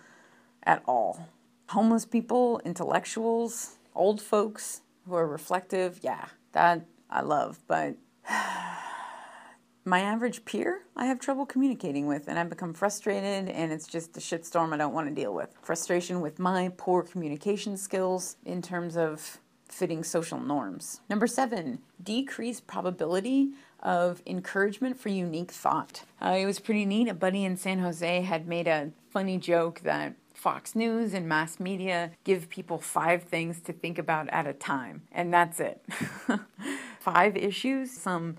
at 0.64 0.84
all. 0.86 1.30
Homeless 1.70 2.06
people, 2.06 2.60
intellectuals, 2.66 3.78
old 3.96 4.22
folks 4.22 4.82
who 5.08 5.16
are 5.16 5.26
reflective, 5.26 6.02
yeah, 6.02 6.26
that 6.52 6.86
I 7.10 7.22
love, 7.22 7.60
but 7.66 7.96
my 9.90 10.02
average 10.02 10.46
peer, 10.46 10.84
I 10.96 11.06
have 11.06 11.20
trouble 11.20 11.48
communicating 11.48 12.06
with, 12.06 12.28
and 12.28 12.38
I 12.38 12.44
become 12.44 12.74
frustrated, 12.74 13.50
and 13.50 13.72
it's 13.72 13.88
just 13.88 14.16
a 14.16 14.20
shitstorm 14.20 14.72
I 14.72 14.78
don't 14.78 14.94
want 14.94 15.10
to 15.10 15.14
deal 15.14 15.34
with. 15.34 15.50
Frustration 15.64 16.22
with 16.22 16.38
my 16.38 16.72
poor 16.78 17.02
communication 17.02 17.76
skills 17.76 18.38
in 18.46 18.62
terms 18.62 18.96
of 18.96 19.40
fitting 19.68 20.04
social 20.04 20.40
norms. 20.40 21.02
Number 21.10 21.26
seven, 21.26 21.80
decrease 22.02 22.60
probability 22.60 23.50
of 23.82 24.22
encouragement 24.28 25.00
for 25.00 25.10
unique 25.10 25.52
thought. 25.52 26.04
Uh, 26.22 26.38
it 26.40 26.46
was 26.46 26.60
pretty 26.60 26.86
neat. 26.86 27.08
A 27.08 27.14
buddy 27.16 27.44
in 27.44 27.58
San 27.58 27.80
Jose 27.80 28.22
had 28.22 28.48
made 28.48 28.68
a 28.68 28.92
funny 29.10 29.40
joke 29.40 29.82
that 29.82 30.14
Fox 30.36 30.76
News 30.76 31.16
and 31.16 31.28
mass 31.28 31.60
media 31.60 32.12
give 32.24 32.50
people 32.50 32.78
five 32.78 33.24
things 33.24 33.60
to 33.62 33.74
think 33.74 33.98
about 33.98 34.30
at 34.30 34.46
a 34.46 34.54
time, 34.54 35.02
and 35.12 35.34
that's 35.34 35.60
it. 35.60 35.84
five 37.00 37.36
issues, 37.36 37.92
some 37.92 38.38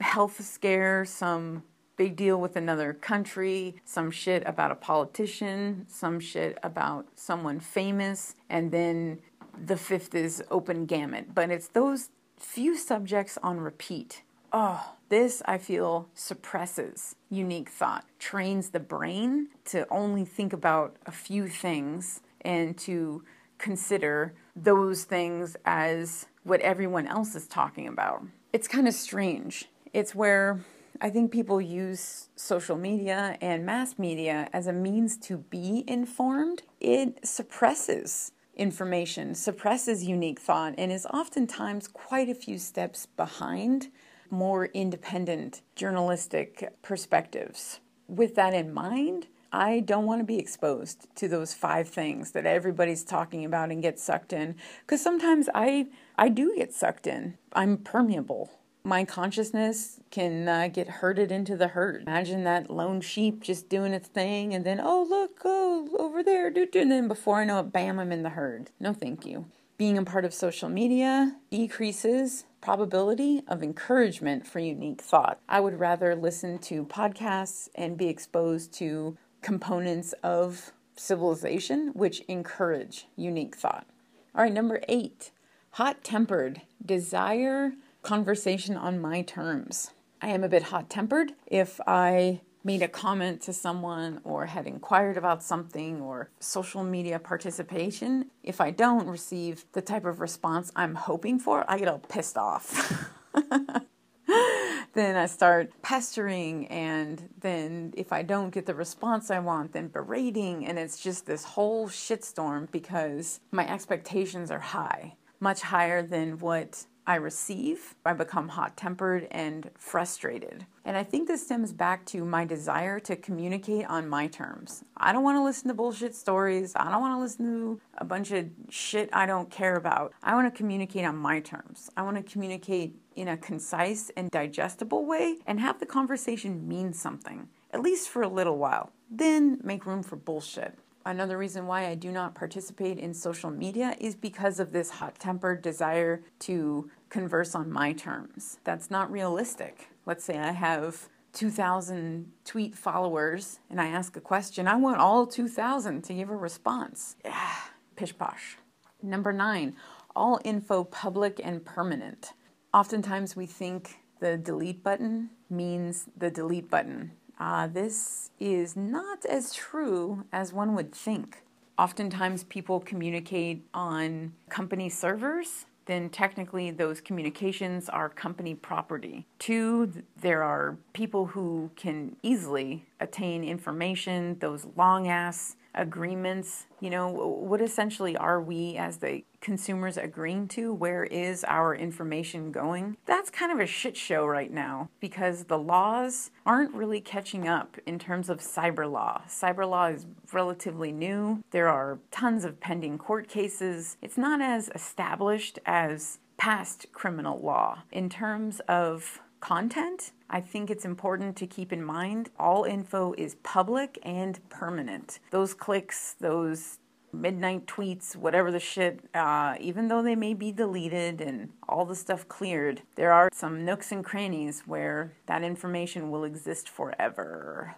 health 0.00 0.42
scare, 0.44 1.04
some 1.04 1.62
big 1.96 2.16
deal 2.16 2.40
with 2.40 2.56
another 2.56 2.92
country, 2.92 3.76
some 3.84 4.10
shit 4.10 4.42
about 4.46 4.70
a 4.70 4.74
politician, 4.74 5.86
some 5.88 6.18
shit 6.18 6.58
about 6.62 7.06
someone 7.14 7.60
famous, 7.60 8.34
and 8.50 8.72
then 8.72 9.20
the 9.66 9.76
fifth 9.76 10.14
is 10.14 10.42
open 10.50 10.86
gamut. 10.86 11.34
But 11.34 11.50
it's 11.50 11.68
those 11.68 12.10
few 12.38 12.76
subjects 12.76 13.38
on 13.42 13.60
repeat. 13.60 14.22
Oh, 14.52 14.94
this 15.08 15.42
I 15.46 15.58
feel 15.58 16.08
suppresses 16.14 17.16
unique 17.30 17.68
thought, 17.68 18.04
trains 18.18 18.70
the 18.70 18.80
brain 18.80 19.48
to 19.66 19.86
only 19.90 20.24
think 20.24 20.52
about 20.52 20.96
a 21.06 21.12
few 21.12 21.48
things 21.48 22.20
and 22.40 22.76
to 22.78 23.24
consider 23.58 24.34
those 24.54 25.04
things 25.04 25.56
as 25.64 26.26
what 26.44 26.60
everyone 26.60 27.06
else 27.06 27.34
is 27.34 27.46
talking 27.46 27.88
about. 27.88 28.22
It's 28.52 28.68
kind 28.68 28.86
of 28.86 28.94
strange 28.94 29.68
it's 29.94 30.14
where 30.14 30.60
I 31.00 31.08
think 31.08 31.30
people 31.30 31.60
use 31.60 32.28
social 32.34 32.76
media 32.76 33.38
and 33.40 33.64
mass 33.64 33.96
media 33.96 34.48
as 34.52 34.66
a 34.66 34.72
means 34.72 35.16
to 35.18 35.38
be 35.38 35.84
informed. 35.86 36.62
It 36.80 37.26
suppresses 37.26 38.32
information, 38.56 39.34
suppresses 39.36 40.04
unique 40.04 40.40
thought, 40.40 40.74
and 40.76 40.90
is 40.90 41.06
oftentimes 41.06 41.88
quite 41.88 42.28
a 42.28 42.34
few 42.34 42.58
steps 42.58 43.06
behind 43.06 43.88
more 44.30 44.66
independent 44.66 45.62
journalistic 45.76 46.74
perspectives. 46.82 47.80
With 48.08 48.34
that 48.34 48.52
in 48.52 48.74
mind, 48.74 49.28
I 49.52 49.78
don't 49.78 50.06
want 50.06 50.20
to 50.20 50.24
be 50.24 50.38
exposed 50.38 51.06
to 51.14 51.28
those 51.28 51.54
five 51.54 51.88
things 51.88 52.32
that 52.32 52.46
everybody's 52.46 53.04
talking 53.04 53.44
about 53.44 53.70
and 53.70 53.80
get 53.80 54.00
sucked 54.00 54.32
in 54.32 54.56
because 54.80 55.00
sometimes 55.00 55.48
I 55.54 55.86
I 56.16 56.28
do 56.28 56.56
get 56.56 56.74
sucked 56.74 57.06
in. 57.06 57.38
I'm 57.52 57.76
permeable 57.76 58.50
my 58.84 59.04
consciousness 59.04 59.98
can 60.10 60.46
uh, 60.46 60.68
get 60.68 60.88
herded 60.88 61.32
into 61.32 61.56
the 61.56 61.68
herd. 61.68 62.02
Imagine 62.02 62.44
that 62.44 62.70
lone 62.70 63.00
sheep 63.00 63.42
just 63.42 63.68
doing 63.70 63.94
its 63.94 64.08
thing, 64.08 64.54
and 64.54 64.64
then, 64.64 64.78
oh, 64.82 65.06
look, 65.08 65.40
oh, 65.44 65.88
over 65.98 66.22
there, 66.22 66.50
do, 66.50 66.66
do. 66.66 66.80
And 66.80 66.92
then 66.92 67.08
before 67.08 67.40
I 67.40 67.44
know 67.44 67.60
it, 67.60 67.72
bam, 67.72 67.98
I'm 67.98 68.12
in 68.12 68.22
the 68.22 68.30
herd. 68.30 68.70
No, 68.78 68.92
thank 68.92 69.24
you. 69.24 69.46
Being 69.78 69.96
a 69.96 70.04
part 70.04 70.24
of 70.24 70.34
social 70.34 70.68
media 70.68 71.36
decreases 71.50 72.44
probability 72.60 73.42
of 73.48 73.62
encouragement 73.62 74.46
for 74.46 74.58
unique 74.58 75.02
thought. 75.02 75.38
I 75.48 75.60
would 75.60 75.80
rather 75.80 76.14
listen 76.14 76.58
to 76.60 76.84
podcasts 76.84 77.68
and 77.74 77.96
be 77.96 78.08
exposed 78.08 78.72
to 78.74 79.16
components 79.42 80.14
of 80.22 80.72
civilization 80.96 81.88
which 81.94 82.20
encourage 82.20 83.06
unique 83.16 83.56
thought. 83.56 83.86
All 84.34 84.42
right, 84.42 84.52
number 84.52 84.80
eight, 84.88 85.30
hot 85.72 86.04
tempered, 86.04 86.62
desire 86.84 87.72
conversation 88.04 88.76
on 88.76 89.00
my 89.00 89.22
terms. 89.22 89.90
I 90.22 90.28
am 90.28 90.44
a 90.44 90.48
bit 90.48 90.64
hot 90.64 90.88
tempered. 90.88 91.32
If 91.46 91.80
I 91.86 92.42
made 92.62 92.82
a 92.82 92.88
comment 92.88 93.42
to 93.42 93.52
someone 93.52 94.20
or 94.24 94.46
had 94.46 94.66
inquired 94.66 95.16
about 95.16 95.42
something 95.42 96.00
or 96.00 96.30
social 96.38 96.84
media 96.84 97.18
participation, 97.18 98.30
if 98.42 98.60
I 98.60 98.70
don't 98.70 99.06
receive 99.06 99.64
the 99.72 99.82
type 99.82 100.04
of 100.04 100.20
response 100.20 100.70
I'm 100.76 100.94
hoping 100.94 101.38
for, 101.38 101.64
I 101.68 101.78
get 101.78 101.88
all 101.88 101.98
pissed 101.98 102.38
off. 102.38 103.10
then 104.94 105.16
I 105.16 105.26
start 105.26 105.72
pestering, 105.82 106.66
and 106.68 107.28
then 107.38 107.92
if 107.96 108.12
I 108.12 108.22
don't 108.22 108.50
get 108.50 108.64
the 108.64 108.74
response 108.74 109.30
I 109.30 109.40
want, 109.40 109.72
then 109.72 109.88
berating, 109.88 110.64
and 110.66 110.78
it's 110.78 110.98
just 110.98 111.26
this 111.26 111.44
whole 111.44 111.88
shitstorm 111.88 112.70
because 112.70 113.40
my 113.50 113.68
expectations 113.70 114.50
are 114.50 114.60
high, 114.60 115.16
much 115.40 115.60
higher 115.60 116.02
than 116.02 116.38
what 116.38 116.86
I 117.06 117.16
receive, 117.16 117.94
I 118.04 118.14
become 118.14 118.48
hot 118.48 118.76
tempered 118.76 119.28
and 119.30 119.70
frustrated. 119.76 120.66
And 120.86 120.96
I 120.96 121.04
think 121.04 121.28
this 121.28 121.44
stems 121.44 121.72
back 121.72 122.04
to 122.06 122.24
my 122.24 122.44
desire 122.44 122.98
to 123.00 123.16
communicate 123.16 123.86
on 123.86 124.08
my 124.08 124.26
terms. 124.26 124.84
I 124.96 125.12
don't 125.12 125.22
want 125.22 125.36
to 125.36 125.42
listen 125.42 125.68
to 125.68 125.74
bullshit 125.74 126.14
stories. 126.14 126.72
I 126.76 126.90
don't 126.90 127.00
want 127.00 127.14
to 127.14 127.20
listen 127.20 127.46
to 127.46 127.80
a 127.98 128.04
bunch 128.04 128.30
of 128.30 128.48
shit 128.70 129.10
I 129.12 129.26
don't 129.26 129.50
care 129.50 129.76
about. 129.76 130.12
I 130.22 130.34
want 130.34 130.52
to 130.52 130.56
communicate 130.56 131.04
on 131.04 131.16
my 131.16 131.40
terms. 131.40 131.90
I 131.96 132.02
want 132.02 132.16
to 132.16 132.22
communicate 132.22 132.96
in 133.16 133.28
a 133.28 133.36
concise 133.36 134.10
and 134.16 134.30
digestible 134.30 135.04
way 135.04 135.38
and 135.46 135.60
have 135.60 135.80
the 135.80 135.86
conversation 135.86 136.66
mean 136.66 136.92
something, 136.92 137.48
at 137.72 137.80
least 137.80 138.08
for 138.08 138.22
a 138.22 138.28
little 138.28 138.58
while. 138.58 138.92
Then 139.10 139.60
make 139.62 139.86
room 139.86 140.02
for 140.02 140.16
bullshit. 140.16 140.78
Another 141.06 141.36
reason 141.36 141.66
why 141.66 141.86
I 141.86 141.94
do 141.94 142.10
not 142.10 142.34
participate 142.34 142.98
in 142.98 143.12
social 143.12 143.50
media 143.50 143.94
is 144.00 144.14
because 144.14 144.58
of 144.58 144.72
this 144.72 144.88
hot 144.88 145.18
tempered 145.18 145.60
desire 145.60 146.22
to 146.40 146.90
converse 147.10 147.54
on 147.54 147.70
my 147.70 147.92
terms. 147.92 148.58
That's 148.64 148.90
not 148.90 149.12
realistic. 149.12 149.88
Let's 150.06 150.24
say 150.24 150.38
I 150.38 150.52
have 150.52 151.08
2,000 151.34 152.32
tweet 152.44 152.74
followers 152.74 153.60
and 153.68 153.80
I 153.80 153.88
ask 153.88 154.16
a 154.16 154.20
question, 154.20 154.66
I 154.66 154.76
want 154.76 154.98
all 154.98 155.26
2,000 155.26 156.02
to 156.04 156.14
give 156.14 156.30
a 156.30 156.36
response. 156.36 157.16
Yeah, 157.22 157.54
pish 157.96 158.16
posh. 158.16 158.56
Number 159.02 159.32
nine, 159.32 159.76
all 160.16 160.40
info 160.42 160.84
public 160.84 161.38
and 161.44 161.62
permanent. 161.62 162.32
Oftentimes 162.72 163.36
we 163.36 163.44
think 163.44 163.96
the 164.20 164.38
delete 164.38 164.82
button 164.82 165.28
means 165.50 166.08
the 166.16 166.30
delete 166.30 166.70
button 166.70 167.12
uh, 167.38 167.66
this 167.66 168.30
is 168.38 168.76
not 168.76 169.24
as 169.24 169.52
true 169.52 170.24
as 170.32 170.52
one 170.52 170.74
would 170.74 170.92
think. 170.92 171.42
Oftentimes, 171.78 172.44
people 172.44 172.78
communicate 172.80 173.66
on 173.74 174.32
company 174.48 174.88
servers, 174.88 175.66
then 175.86 176.08
technically 176.08 176.70
those 176.70 177.00
communications 177.00 177.88
are 177.88 178.08
company 178.08 178.54
property. 178.54 179.26
Two, 179.38 180.04
there 180.20 180.42
are 180.42 180.78
people 180.92 181.26
who 181.26 181.70
can 181.76 182.16
easily 182.22 182.86
attain 183.00 183.44
information, 183.44 184.38
those 184.38 184.66
long 184.76 185.08
ass 185.08 185.56
agreements. 185.74 186.66
You 186.80 186.90
know, 186.90 187.08
what 187.08 187.60
essentially 187.60 188.16
are 188.16 188.40
we 188.40 188.76
as 188.76 188.98
the 188.98 189.24
consumers 189.44 189.96
agreeing 189.96 190.48
to? 190.48 190.72
Where 190.72 191.04
is 191.04 191.44
our 191.44 191.76
information 191.76 192.50
going? 192.50 192.96
That's 193.04 193.30
kind 193.30 193.52
of 193.52 193.60
a 193.60 193.66
shit 193.66 193.96
show 193.96 194.26
right 194.26 194.50
now 194.50 194.88
because 194.98 195.44
the 195.44 195.58
laws 195.58 196.30
aren't 196.46 196.74
really 196.74 197.00
catching 197.00 197.46
up 197.46 197.76
in 197.86 197.98
terms 197.98 198.28
of 198.30 198.40
cyber 198.40 198.90
law. 198.90 199.22
Cyber 199.28 199.68
law 199.68 199.86
is 199.86 200.06
relatively 200.32 200.90
new. 200.90 201.44
There 201.50 201.68
are 201.68 201.98
tons 202.10 202.44
of 202.44 202.58
pending 202.58 202.98
court 202.98 203.28
cases. 203.28 203.98
It's 204.00 204.18
not 204.18 204.40
as 204.40 204.70
established 204.74 205.58
as 205.66 206.18
past 206.38 206.86
criminal 206.92 207.38
law 207.38 207.82
in 207.92 208.08
terms 208.08 208.60
of 208.66 209.20
content, 209.44 210.12
I 210.30 210.40
think 210.40 210.70
it's 210.70 210.86
important 210.86 211.36
to 211.36 211.46
keep 211.46 211.70
in 211.70 211.84
mind 211.84 212.30
all 212.38 212.64
info 212.64 213.14
is 213.18 213.36
public 213.42 213.98
and 214.02 214.40
permanent. 214.48 215.18
Those 215.30 215.52
clicks, 215.52 216.16
those 216.18 216.78
midnight 217.20 217.66
tweets, 217.66 218.16
whatever 218.16 218.50
the 218.50 218.60
shit, 218.60 219.00
uh, 219.14 219.54
even 219.60 219.88
though 219.88 220.02
they 220.02 220.14
may 220.14 220.34
be 220.34 220.52
deleted 220.52 221.20
and 221.20 221.50
all 221.68 221.84
the 221.84 221.94
stuff 221.94 222.28
cleared, 222.28 222.82
there 222.96 223.12
are 223.12 223.28
some 223.32 223.64
nooks 223.64 223.92
and 223.92 224.04
crannies 224.04 224.62
where 224.66 225.12
that 225.26 225.42
information 225.42 226.10
will 226.10 226.24
exist 226.24 226.68
forever. 226.68 227.76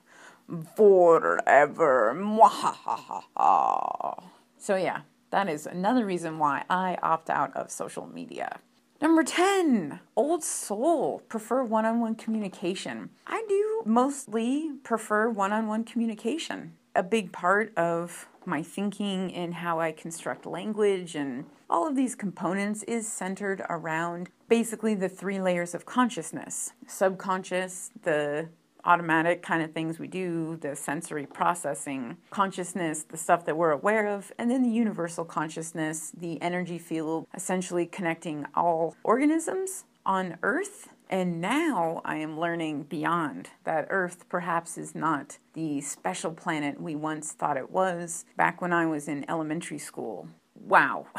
Forever. 0.77 2.14
So, 4.59 4.77
yeah, 4.77 5.03
that 5.31 5.49
is 5.49 5.66
another 5.66 6.05
reason 6.05 6.38
why 6.38 6.64
I 6.70 6.99
opt 7.03 7.31
out 7.31 7.57
of 7.57 7.70
social 7.70 8.07
media. 8.07 8.59
Number 9.01 9.22
10, 9.22 10.01
old 10.16 10.42
soul, 10.42 11.22
prefer 11.29 11.62
one 11.62 11.85
on 11.85 12.01
one 12.01 12.14
communication. 12.14 13.11
I 13.27 13.44
do 13.46 13.83
mostly 13.85 14.70
prefer 14.83 15.29
one 15.29 15.53
on 15.53 15.66
one 15.66 15.85
communication. 15.85 16.72
A 16.94 17.03
big 17.03 17.31
part 17.31 17.77
of 17.77 18.27
my 18.46 18.62
thinking 18.62 19.35
and 19.35 19.54
how 19.54 19.80
I 19.80 19.92
construct 19.92 20.46
language 20.46 21.14
and 21.14 21.44
all 21.68 21.87
of 21.87 21.96
these 21.96 22.14
components 22.14 22.82
is 22.85 23.11
centered 23.11 23.62
around 23.68 24.30
basically 24.48 24.94
the 24.94 25.09
three 25.09 25.40
layers 25.40 25.74
of 25.74 25.85
consciousness 25.87 26.72
subconscious, 26.87 27.90
the 28.02 28.48
automatic 28.87 29.42
kind 29.42 29.62
of 29.62 29.72
things 29.72 29.98
we 29.98 30.06
do, 30.06 30.56
the 30.61 30.76
sensory 30.76 31.26
processing, 31.26 32.16
consciousness, 32.30 33.02
the 33.02 33.16
stuff 33.16 33.44
that 33.44 33.56
we're 33.56 33.72
aware 33.72 34.06
of, 34.06 34.32
and 34.38 34.50
then 34.50 34.62
the 34.62 34.70
universal 34.70 35.24
consciousness, 35.24 36.12
the 36.16 36.40
energy 36.40 36.78
field, 36.78 37.26
essentially 37.35 37.85
connecting 37.85 38.46
all 38.54 38.96
organisms 39.02 39.85
on 40.06 40.38
Earth. 40.42 40.88
And 41.09 41.40
now 41.40 42.01
I 42.05 42.16
am 42.16 42.38
learning 42.38 42.85
beyond 42.85 43.51
that 43.64 43.87
Earth 43.90 44.29
perhaps 44.29 44.77
is 44.77 44.95
not 44.95 45.38
the 45.53 45.81
special 45.81 46.33
planet 46.33 46.81
we 46.81 46.97
once 46.97 47.33
thought 47.33 47.57
it 47.57 47.71
was 47.71 48.25
back 48.37 48.61
when 48.61 48.73
I 48.73 48.87
was 48.87 49.07
in 49.07 49.29
elementary 49.29 49.79
school. 49.79 50.29
Wow. 50.55 51.07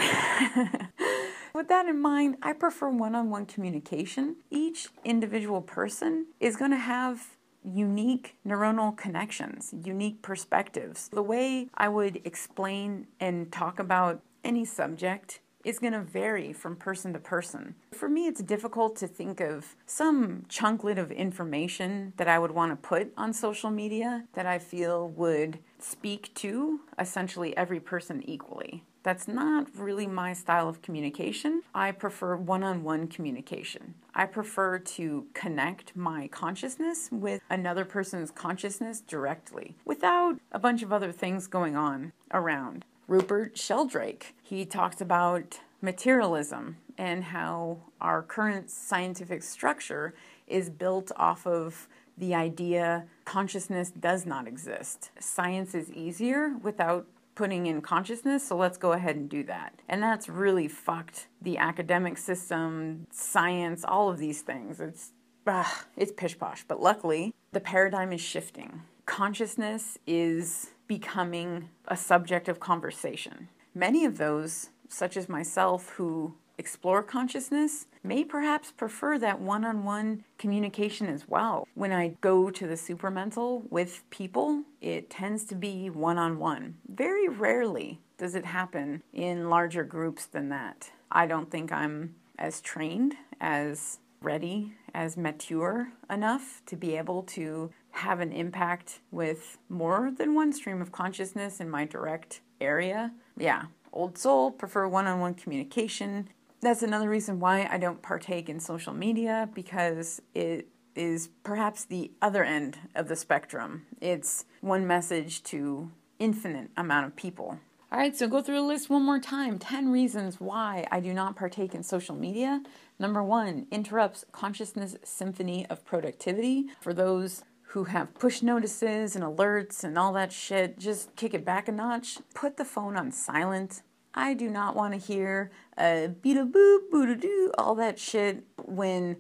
With 1.54 1.70
that 1.70 1.88
in 1.88 2.02
mind, 2.02 2.38
I 2.42 2.54
prefer 2.54 2.90
one 2.90 3.16
on 3.16 3.30
one 3.30 3.46
communication. 3.46 4.36
Each 4.52 4.90
individual 5.04 5.62
person 5.62 6.28
is 6.40 6.58
going 6.58 6.72
to 6.72 6.78
have 6.78 7.38
unique 7.64 8.36
neuronal 8.46 8.96
connections, 8.96 9.74
unique 9.84 10.22
perspectives. 10.22 11.10
The 11.10 11.24
way 11.24 11.70
I 11.76 11.90
would 11.90 12.22
explain 12.26 13.08
and 13.20 13.52
talk 13.52 13.80
about 13.80 14.22
any 14.44 14.66
subject 14.66 15.40
is 15.68 15.80
going 15.80 15.92
to 15.92 16.00
vary 16.00 16.54
from 16.54 16.78
person 16.78 17.12
to 17.12 17.20
person. 17.20 17.76
For 17.92 18.08
me, 18.08 18.26
it's 18.26 18.42
difficult 18.42 18.96
to 18.98 19.08
think 19.08 19.42
of 19.42 19.76
some 19.86 20.46
chunklet 20.48 20.98
of 20.98 21.12
information 21.12 22.14
that 22.16 22.30
I 22.30 22.40
would 22.40 22.52
want 22.52 22.72
to 22.72 22.88
put 22.88 23.12
on 23.18 23.34
social 23.34 23.70
media 23.70 24.24
that 24.34 24.46
I 24.46 24.60
feel 24.60 25.10
would 25.10 25.60
speak 25.78 26.34
to 26.36 26.80
essentially 26.98 27.56
every 27.58 27.82
person 27.82 28.24
equally. 28.26 28.86
That's 29.04 29.28
not 29.28 29.68
really 29.76 30.08
my 30.08 30.32
style 30.32 30.70
of 30.70 30.82
communication. 30.82 31.64
I 31.76 31.92
prefer 31.92 32.38
one 32.38 32.64
on 32.64 32.84
one 32.84 33.08
communication. 33.08 33.96
I 34.16 34.26
prefer 34.26 34.80
to 34.80 35.28
connect 35.34 35.96
my 35.96 36.30
consciousness 36.30 37.10
with 37.12 37.42
another 37.50 37.84
person's 37.86 38.32
consciousness 38.32 39.02
directly 39.02 39.76
without 39.86 40.40
a 40.52 40.60
bunch 40.60 40.82
of 40.82 40.94
other 40.94 41.12
things 41.12 41.48
going 41.48 41.76
on 41.76 42.14
around. 42.34 42.86
Rupert 43.08 43.58
Sheldrake, 43.58 44.36
he 44.44 44.66
talks 44.66 45.00
about 45.00 45.60
materialism 45.82 46.78
and 46.98 47.24
how 47.24 47.78
our 48.02 48.22
current 48.22 48.70
scientific 48.70 49.44
structure 49.44 50.14
is 50.46 50.70
built 50.70 51.12
off 51.16 51.48
of 51.48 51.88
the 52.18 52.36
idea 52.36 53.06
consciousness 53.24 53.92
does 53.92 54.26
not 54.26 54.48
exist. 54.48 55.12
Science 55.20 55.74
is 55.74 55.92
easier 55.92 56.58
without 56.62 57.06
putting 57.36 57.68
in 57.68 57.82
consciousness, 57.82 58.46
so 58.48 58.58
let's 58.58 58.78
go 58.78 58.92
ahead 58.94 59.16
and 59.16 59.30
do 59.30 59.44
that. 59.44 59.80
And 59.88 60.02
that's 60.04 60.28
really 60.28 60.68
fucked 60.68 61.28
the 61.42 61.60
academic 61.60 62.18
system, 62.18 63.06
science, 63.12 63.86
all 63.88 64.10
of 64.10 64.18
these 64.18 64.42
things. 64.42 64.82
It's 64.82 65.12
ugh, 65.46 65.86
it's 65.96 66.12
pish 66.12 66.38
posh, 66.38 66.66
but 66.68 66.82
luckily 66.82 67.34
the 67.54 67.60
paradigm 67.62 68.12
is 68.12 68.22
shifting. 68.22 68.82
Consciousness 69.06 69.98
is 70.06 70.72
becoming 70.88 71.70
a 71.88 71.98
subject 71.98 72.48
of 72.48 72.60
conversation. 72.60 73.50
Many 73.76 74.06
of 74.06 74.18
those, 74.18 74.70
such 74.88 75.18
as 75.18 75.30
myself, 75.30 75.90
who 75.92 76.36
explore 76.58 77.04
consciousness 77.04 77.86
may 78.04 78.24
perhaps 78.24 78.72
prefer 78.72 79.20
that 79.20 79.40
one 79.40 79.64
on 79.64 79.84
one 79.84 80.24
communication 80.38 81.08
as 81.08 81.28
well. 81.28 81.68
When 81.76 81.92
I 81.92 82.16
go 82.22 82.50
to 82.50 82.68
the 82.68 82.78
supermental 82.78 83.70
with 83.70 84.04
people, 84.10 84.64
it 84.82 85.10
tends 85.10 85.44
to 85.46 85.56
be 85.56 85.90
one 85.90 86.18
on 86.18 86.40
one. 86.40 86.78
Very 86.88 87.28
rarely 87.28 88.02
does 88.18 88.34
it 88.34 88.46
happen 88.46 89.04
in 89.14 89.50
larger 89.50 89.84
groups 89.84 90.26
than 90.26 90.50
that. 90.50 90.92
I 91.12 91.28
don't 91.28 91.52
think 91.52 91.72
I'm 91.72 92.16
as 92.40 92.62
trained, 92.62 93.16
as 93.40 94.00
ready, 94.22 94.74
as 94.94 95.16
mature 95.16 95.90
enough 96.10 96.64
to 96.66 96.76
be 96.76 96.98
able 96.98 97.22
to 97.22 97.72
have 97.98 98.20
an 98.20 98.32
impact 98.32 99.00
with 99.12 99.58
more 99.70 100.12
than 100.18 100.34
one 100.34 100.54
stream 100.54 100.82
of 100.82 100.92
consciousness 100.92 101.60
in 101.60 101.70
my 101.70 101.86
direct 101.86 102.42
area. 102.62 103.12
Yeah, 103.38 103.66
old 103.94 104.18
soul, 104.18 104.52
prefer 104.52 104.88
one 104.88 105.08
on 105.08 105.20
one 105.20 105.34
communication 105.34 106.30
that's 106.62 106.84
another 106.84 107.10
reason 107.10 107.40
why 107.40 107.68
I 107.72 107.78
don't 107.78 108.02
partake 108.02 108.50
in 108.50 108.60
social 108.60 108.94
media 108.94 109.50
because 109.54 110.22
it 110.34 110.70
is 110.96 111.30
perhaps 111.44 111.86
the 111.86 112.12
other 112.22 112.44
end 112.44 112.80
of 112.96 113.08
the 113.08 113.16
spectrum. 113.16 113.86
It's 114.02 114.46
one 114.62 114.88
message 114.88 115.44
to 115.44 115.92
infinite 116.18 116.72
amount 116.76 117.06
of 117.06 117.16
people. 117.16 117.60
All 117.90 118.00
right, 118.00 118.16
so 118.16 118.28
go 118.28 118.42
through 118.42 118.56
the 118.56 118.62
list 118.64 118.90
one 118.90 119.04
more 119.04 119.20
time. 119.20 119.60
10 119.60 119.92
reasons 119.92 120.42
why 120.42 120.88
I 120.92 121.00
do 121.00 121.14
not 121.14 121.38
partake 121.38 121.74
in 121.74 121.84
social 121.84 122.16
media. 122.16 122.62
Number 123.00 123.24
1, 123.24 123.68
interrupts 123.72 124.26
consciousness 124.32 124.98
symphony 125.04 125.66
of 125.68 125.86
productivity. 125.86 126.66
For 126.82 126.94
those 126.94 127.44
who 127.78 127.84
have 127.84 128.12
push 128.16 128.42
notices 128.42 129.16
and 129.16 129.24
alerts 129.24 129.84
and 129.84 130.00
all 130.00 130.12
that 130.12 130.34
shit, 130.34 130.80
just 130.80 131.16
kick 131.16 131.36
it 131.36 131.46
back 131.46 131.68
a 131.68 131.72
notch. 131.72 132.18
Put 132.34 132.58
the 132.58 132.66
phone 132.66 132.98
on 132.98 133.12
silent. 133.12 133.84
I 134.16 134.34
do 134.34 134.50
not 134.50 134.76
want 134.76 134.96
to 134.96 135.00
hear 135.00 135.52
a 135.78 136.08
beat 136.08 136.38
a 136.38 136.46
boop, 136.46 136.90
boot 136.90 137.08
a 137.08 137.16
doo, 137.16 137.52
all 137.56 137.76
that 137.76 138.00
shit 138.00 138.44
when, 138.66 139.18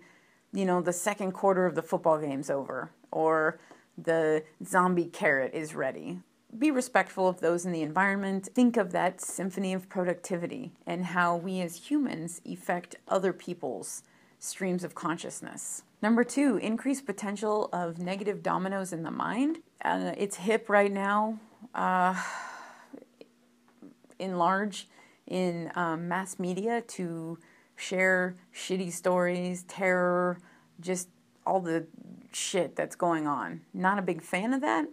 you 0.54 0.65
know, 0.65 0.82
the 0.82 0.91
second 0.91 1.34
quarter 1.34 1.67
of 1.67 1.76
the 1.76 1.84
football 1.84 2.17
game's 2.17 2.50
over 2.50 2.89
or 3.12 3.60
the 3.96 4.43
zombie 4.65 5.06
carrot 5.06 5.54
is 5.54 5.76
ready. 5.76 6.17
Be 6.58 6.72
respectful 6.72 7.28
of 7.28 7.41
those 7.41 7.63
in 7.63 7.72
the 7.72 7.84
environment. 7.84 8.50
Think 8.56 8.76
of 8.76 8.91
that 8.91 9.22
symphony 9.22 9.72
of 9.72 9.88
productivity 9.88 10.72
and 10.88 11.06
how 11.06 11.36
we 11.36 11.62
as 11.62 11.91
humans 11.91 12.41
affect 12.52 12.96
other 13.08 13.34
people's 13.34 14.02
streams 14.39 14.84
of 14.84 14.95
consciousness. 14.95 15.84
Number 16.02 16.23
two, 16.23 16.58
increased 16.58 17.06
potential 17.06 17.69
of 17.73 17.97
negative 17.97 18.43
dominoes 18.43 18.93
in 18.93 19.04
the 19.04 19.12
mind. 19.12 19.60
Uh, 19.84 20.13
it's 20.17 20.38
hip 20.38 20.69
right 20.69 20.91
now. 20.91 21.39
Uh, 21.73 22.15
in 24.19 24.38
large 24.38 24.88
in 25.28 25.71
um, 25.76 26.08
mass 26.08 26.39
media 26.39 26.82
to 26.82 27.38
share 27.76 28.36
shitty 28.54 28.91
stories, 28.91 29.63
terror, 29.63 30.39
just 30.80 31.10
all 31.45 31.60
the 31.60 31.86
shit 32.32 32.76
that's 32.76 32.95
going 32.95 33.28
on. 33.28 33.62
Not 33.73 34.00
a 34.00 34.02
big 34.02 34.21
fan 34.21 34.54
of 34.54 34.62
that. 34.62 34.86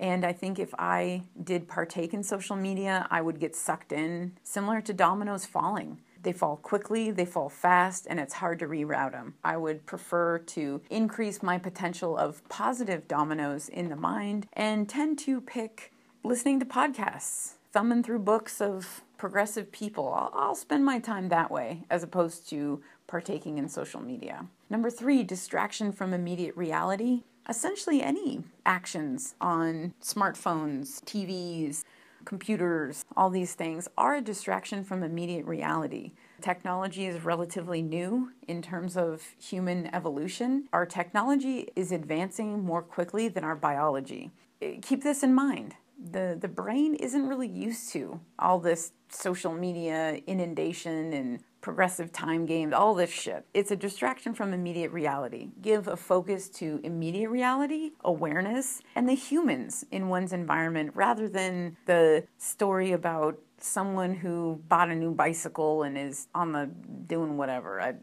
And 0.00 0.24
I 0.24 0.32
think 0.32 0.58
if 0.58 0.74
I 0.78 1.22
did 1.42 1.68
partake 1.68 2.12
in 2.12 2.22
social 2.22 2.56
media, 2.56 3.06
I 3.10 3.20
would 3.20 3.38
get 3.38 3.54
sucked 3.54 3.92
in, 3.92 4.32
similar 4.42 4.80
to 4.80 4.92
dominoes 4.92 5.46
falling. 5.46 6.00
They 6.22 6.32
fall 6.32 6.56
quickly, 6.56 7.10
they 7.10 7.24
fall 7.24 7.48
fast, 7.48 8.06
and 8.08 8.20
it's 8.20 8.34
hard 8.34 8.58
to 8.60 8.66
reroute 8.66 9.12
them. 9.12 9.34
I 9.42 9.56
would 9.56 9.86
prefer 9.86 10.38
to 10.38 10.80
increase 10.90 11.42
my 11.42 11.58
potential 11.58 12.16
of 12.16 12.46
positive 12.48 13.08
dominoes 13.08 13.68
in 13.68 13.88
the 13.88 13.96
mind 13.96 14.46
and 14.52 14.88
tend 14.88 15.18
to 15.20 15.40
pick 15.40 15.92
listening 16.22 16.60
to 16.60 16.66
podcasts 16.66 17.54
thumbing 17.72 18.02
through 18.02 18.18
books 18.18 18.60
of 18.60 19.02
progressive 19.16 19.72
people. 19.72 20.12
I'll, 20.12 20.30
I'll, 20.34 20.54
spend 20.54 20.84
my 20.84 20.98
time 20.98 21.28
that 21.30 21.50
way 21.50 21.84
as 21.88 22.02
opposed 22.02 22.48
to 22.50 22.82
partaking 23.06 23.58
in 23.58 23.68
social 23.68 24.00
media. 24.00 24.46
Number 24.68 24.90
three, 24.90 25.22
distraction 25.22 25.90
from 25.92 26.12
immediate 26.12 26.56
reality. 26.56 27.22
essentially 27.48 28.02
any 28.02 28.44
actions 28.64 29.34
on 29.40 29.94
smartphones, 30.02 31.02
TVs, 31.04 31.82
computers, 32.24 33.04
all 33.16 33.30
these 33.30 33.54
things 33.54 33.88
are 33.96 34.14
a 34.16 34.20
distraction 34.20 34.84
from 34.84 35.02
immediate 35.02 35.46
reality. 35.46 36.12
Technology 36.40 37.06
is 37.06 37.24
relatively 37.24 37.82
new 37.82 38.32
in 38.48 38.62
terms 38.62 38.96
of 38.96 39.22
human 39.38 39.94
evolution. 39.94 40.68
Our 40.72 40.86
technology 40.86 41.68
is 41.76 41.92
advancing 41.92 42.64
more 42.64 42.82
quickly 42.82 43.28
than 43.28 43.44
our 43.44 43.56
biology. 43.56 44.30
Eh, 44.60 44.78
keep 44.82 45.02
this 45.02 45.22
in 45.22 45.34
mind. 45.34 45.74
The, 46.10 46.36
the 46.40 46.48
brain 46.48 46.94
isn't 46.96 47.28
really 47.28 47.48
used 47.48 47.92
to 47.92 48.20
all 48.38 48.58
this 48.58 48.92
social 49.08 49.52
media 49.52 50.20
inundation 50.26 51.12
and 51.12 51.40
progressive 51.62 52.12
time 52.12 52.44
games, 52.44 52.74
all 52.74 52.94
this 52.94 53.10
shit. 53.10 53.46
It's 53.54 53.70
a 53.70 53.76
distraction 53.76 54.34
from 54.34 54.52
immediate 54.52 54.90
reality. 54.90 55.48
Give 55.62 55.88
a 55.88 55.96
focus 55.96 56.50
to 56.50 56.80
immediate 56.82 57.30
reality, 57.30 57.92
awareness, 58.04 58.82
and 58.94 59.08
the 59.08 59.14
humans 59.14 59.86
in 59.90 60.08
one's 60.08 60.34
environment 60.34 60.90
rather 60.94 61.28
than 61.28 61.78
the 61.86 62.26
story 62.36 62.92
about 62.92 63.38
someone 63.58 64.12
who 64.14 64.60
bought 64.68 64.90
a 64.90 64.94
new 64.94 65.12
bicycle 65.12 65.84
and 65.84 65.96
is 65.96 66.26
on 66.34 66.52
the 66.52 66.66
doing 67.06 67.38
whatever. 67.38 67.80
I 67.80 67.94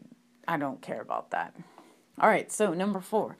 I 0.48 0.56
don't 0.56 0.82
care 0.82 1.00
about 1.00 1.30
that. 1.30 1.54
All 2.18 2.28
right, 2.28 2.50
so 2.50 2.74
number 2.74 3.00
4 3.00 3.36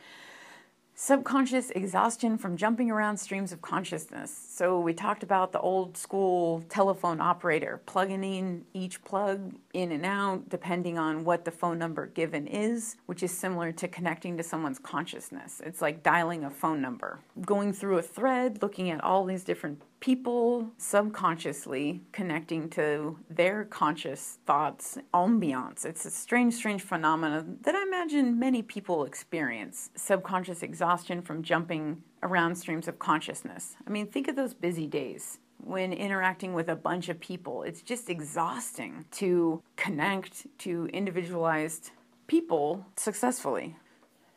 subconscious 1.00 1.70
exhaustion 1.70 2.36
from 2.36 2.58
jumping 2.58 2.90
around 2.90 3.16
streams 3.16 3.52
of 3.52 3.62
consciousness. 3.62 4.30
So, 4.60 4.78
we 4.78 4.92
talked 4.92 5.22
about 5.22 5.52
the 5.52 5.60
old 5.60 5.96
school 5.96 6.62
telephone 6.68 7.18
operator 7.18 7.80
plugging 7.86 8.22
in 8.22 8.66
each 8.74 9.02
plug 9.02 9.54
in 9.72 9.90
and 9.90 10.04
out 10.04 10.50
depending 10.50 10.98
on 10.98 11.24
what 11.24 11.46
the 11.46 11.50
phone 11.50 11.78
number 11.78 12.08
given 12.08 12.46
is, 12.46 12.96
which 13.06 13.22
is 13.22 13.30
similar 13.30 13.72
to 13.72 13.88
connecting 13.88 14.36
to 14.36 14.42
someone's 14.42 14.78
consciousness. 14.78 15.62
It's 15.64 15.80
like 15.80 16.02
dialing 16.02 16.44
a 16.44 16.50
phone 16.50 16.82
number, 16.82 17.20
going 17.40 17.72
through 17.72 17.96
a 17.96 18.02
thread, 18.02 18.60
looking 18.60 18.90
at 18.90 19.02
all 19.02 19.24
these 19.24 19.44
different 19.44 19.80
people 20.00 20.70
subconsciously 20.78 22.02
connecting 22.12 22.68
to 22.70 23.18
their 23.28 23.64
conscious 23.64 24.38
thoughts, 24.46 24.98
ambiance. 25.14 25.86
It's 25.86 26.04
a 26.04 26.10
strange, 26.10 26.54
strange 26.54 26.82
phenomenon 26.82 27.58
that 27.62 27.74
I 27.74 27.82
imagine 27.82 28.38
many 28.38 28.62
people 28.62 29.04
experience 29.04 29.90
subconscious 29.94 30.62
exhaustion 30.62 31.22
from 31.22 31.42
jumping 31.42 32.02
around 32.22 32.56
streams 32.56 32.88
of 32.88 32.98
consciousness. 32.98 33.76
I 33.86 33.90
mean, 33.90 34.06
think 34.06 34.28
of 34.28 34.36
those 34.36 34.54
busy 34.54 34.86
days 34.86 35.38
when 35.62 35.92
interacting 35.92 36.54
with 36.54 36.68
a 36.68 36.76
bunch 36.76 37.08
of 37.08 37.20
people. 37.20 37.62
It's 37.62 37.82
just 37.82 38.08
exhausting 38.08 39.04
to 39.12 39.62
connect 39.76 40.46
to 40.60 40.86
individualized 40.92 41.90
people 42.26 42.86
successfully. 42.96 43.76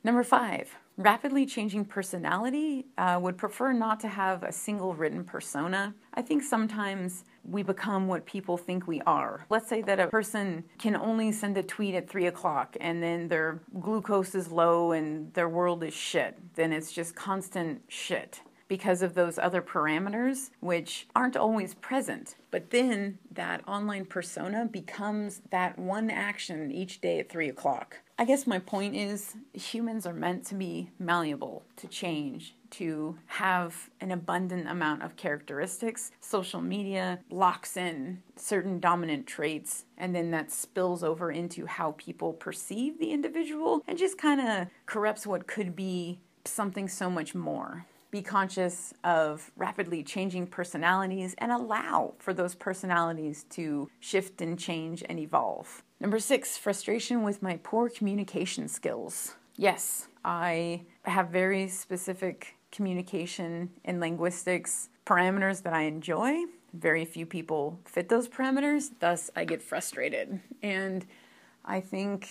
Number 0.04 0.24
five, 0.24 0.76
rapidly 0.98 1.46
changing 1.46 1.86
personality 1.86 2.86
uh, 2.98 3.20
would 3.22 3.38
prefer 3.38 3.74
not 3.74 4.00
to 4.02 4.08
have 4.08 4.44
a 4.44 4.52
single 4.52 4.94
written 4.94 5.24
persona. 5.24 5.94
I 6.14 6.22
think 6.22 6.44
sometimes 6.44 7.24
we 7.44 7.64
become 7.64 8.08
what 8.08 8.26
people 8.26 8.58
think 8.58 8.88
we 8.88 9.02
are. 9.02 9.46
Let's 9.50 9.68
say 9.68 9.82
that 9.82 10.00
a 10.00 10.08
person 10.08 10.64
can 10.78 10.96
only 10.96 11.32
send 11.32 11.58
a 11.58 11.64
tweet 11.64 11.96
at 11.96 12.10
three 12.10 12.28
o'clock 12.28 12.78
and 12.80 13.02
then 13.02 13.28
their 13.28 13.62
glucose 13.80 14.36
is 14.36 14.52
low 14.52 14.92
and 14.92 15.34
their 15.34 15.50
world 15.50 15.84
is 15.84 15.94
shit. 15.94 16.38
Then 16.56 16.72
it's 16.72 16.92
just 16.92 17.16
constant 17.16 17.82
shit 17.88 18.42
because 18.68 19.02
of 19.02 19.14
those 19.14 19.38
other 19.38 19.62
parameters, 19.62 20.50
which 20.60 21.08
aren't 21.16 21.38
always 21.38 21.76
present. 21.76 22.36
But 22.50 22.72
then 22.72 23.20
that 23.32 23.68
online 23.68 24.06
persona 24.06 24.66
becomes 24.66 25.42
that 25.52 25.78
one 25.78 26.10
action 26.10 26.72
each 26.72 27.02
day 27.02 27.20
at 27.20 27.30
three 27.30 27.50
o'clock. 27.50 28.00
I 28.17 28.26
guess 28.26 28.45
my 28.45 28.60
point 28.60 28.95
is 28.95 29.36
humans 29.54 30.06
are 30.06 30.13
meant 30.13 30.45
to 30.47 30.56
be 30.56 30.91
malleable, 30.99 31.63
to 31.78 31.88
change, 31.88 32.54
to 32.71 33.17
have 33.26 33.89
an 34.02 34.12
abundant 34.12 34.67
amount 34.69 35.02
of 35.02 35.15
characteristics. 35.15 36.12
Social 36.21 36.62
media 36.62 37.19
locks 37.32 37.76
in 37.76 38.21
certain 38.36 38.80
dominant 38.80 39.26
traits, 39.26 39.86
and 39.97 40.15
then 40.15 40.30
that 40.30 40.52
spills 40.52 41.04
over 41.04 41.32
into 41.32 41.65
how 41.65 41.95
people 41.97 42.34
perceive 42.34 42.99
the 42.99 43.12
individual 43.12 43.84
and 43.88 43.97
just 43.97 44.17
kind 44.17 44.39
of 44.39 44.67
corrupts 44.86 45.26
what 45.26 45.47
could 45.47 45.76
be 45.76 46.19
something 46.45 46.88
so 46.88 47.10
much 47.10 47.34
more 47.34 47.88
be 48.13 48.21
conscious 48.21 48.93
of 49.04 49.52
rapidly 49.58 50.04
changing 50.04 50.45
personalities 50.45 51.34
and 51.39 51.52
allow 51.52 52.13
for 52.19 52.32
those 52.32 52.54
personalities 52.54 53.43
to 53.49 53.89
shift 53.99 54.39
and 54.39 54.60
change 54.60 55.04
and 55.10 55.19
evolve. 55.19 55.84
Number 55.99 56.19
six, 56.19 56.56
frustration 56.56 57.23
with 57.23 57.41
my 57.41 57.60
poor 57.63 57.89
communication 57.89 58.67
skills. 58.67 59.34
Yes, 59.56 60.10
I 60.23 60.84
have 61.06 61.30
very 61.30 61.67
specific 61.67 62.56
communication 62.71 63.71
and 63.84 63.99
linguistics 63.99 64.89
parameters 65.08 65.63
that 65.63 65.73
I 65.73 65.82
enjoy. 65.82 66.43
Very 66.71 67.06
few 67.06 67.26
people 67.26 67.80
fit 67.84 68.10
those 68.10 68.28
parameters, 68.28 68.91
thus, 68.99 69.32
I 69.36 69.43
get 69.43 69.63
frustrated. 69.63 70.39
And 70.62 71.04
I 71.65 71.80
think 71.80 72.30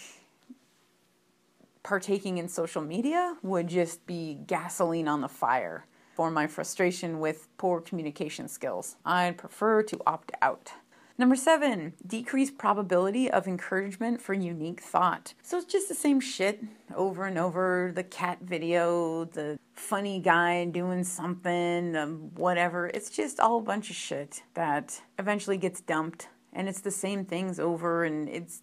partaking 1.82 2.38
in 2.38 2.48
social 2.48 2.82
media 2.82 3.36
would 3.42 3.66
just 3.66 4.06
be 4.06 4.38
gasoline 4.46 5.08
on 5.08 5.20
the 5.20 5.28
fire 5.28 5.86
for 6.14 6.30
my 6.30 6.46
frustration 6.46 7.20
with 7.20 7.48
poor 7.56 7.80
communication 7.80 8.48
skills. 8.48 8.96
I'd 9.04 9.38
prefer 9.38 9.82
to 9.84 10.00
opt 10.06 10.32
out. 10.42 10.72
Number 11.18 11.36
seven, 11.36 11.92
decreased 12.06 12.56
probability 12.56 13.30
of 13.30 13.46
encouragement 13.46 14.20
for 14.20 14.32
unique 14.32 14.80
thought. 14.80 15.34
So 15.42 15.58
it's 15.58 15.70
just 15.70 15.88
the 15.88 15.94
same 15.94 16.20
shit 16.20 16.62
over 16.94 17.26
and 17.26 17.38
over 17.38 17.92
the 17.94 18.02
cat 18.02 18.38
video, 18.42 19.26
the 19.26 19.58
funny 19.74 20.20
guy 20.20 20.64
doing 20.64 21.04
something, 21.04 21.94
whatever. 22.34 22.88
It's 22.88 23.10
just 23.10 23.40
all 23.40 23.58
a 23.58 23.62
bunch 23.62 23.90
of 23.90 23.96
shit 23.96 24.42
that 24.54 25.02
eventually 25.18 25.58
gets 25.58 25.80
dumped. 25.80 26.28
And 26.54 26.68
it's 26.68 26.80
the 26.80 26.90
same 26.90 27.24
things 27.24 27.58
over, 27.58 28.04
and 28.04 28.28
it's 28.28 28.62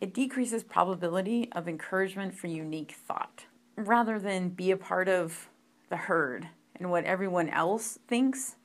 it 0.00 0.12
decreases 0.14 0.62
probability 0.62 1.48
of 1.52 1.68
encouragement 1.68 2.34
for 2.34 2.46
unique 2.46 2.96
thought 3.06 3.46
rather 3.76 4.18
than 4.18 4.48
be 4.48 4.70
a 4.70 4.76
part 4.76 5.08
of 5.08 5.48
the 5.88 5.96
herd 5.96 6.48
and 6.76 6.90
what 6.90 7.04
everyone 7.04 7.48
else 7.48 7.98
thinks 8.08 8.56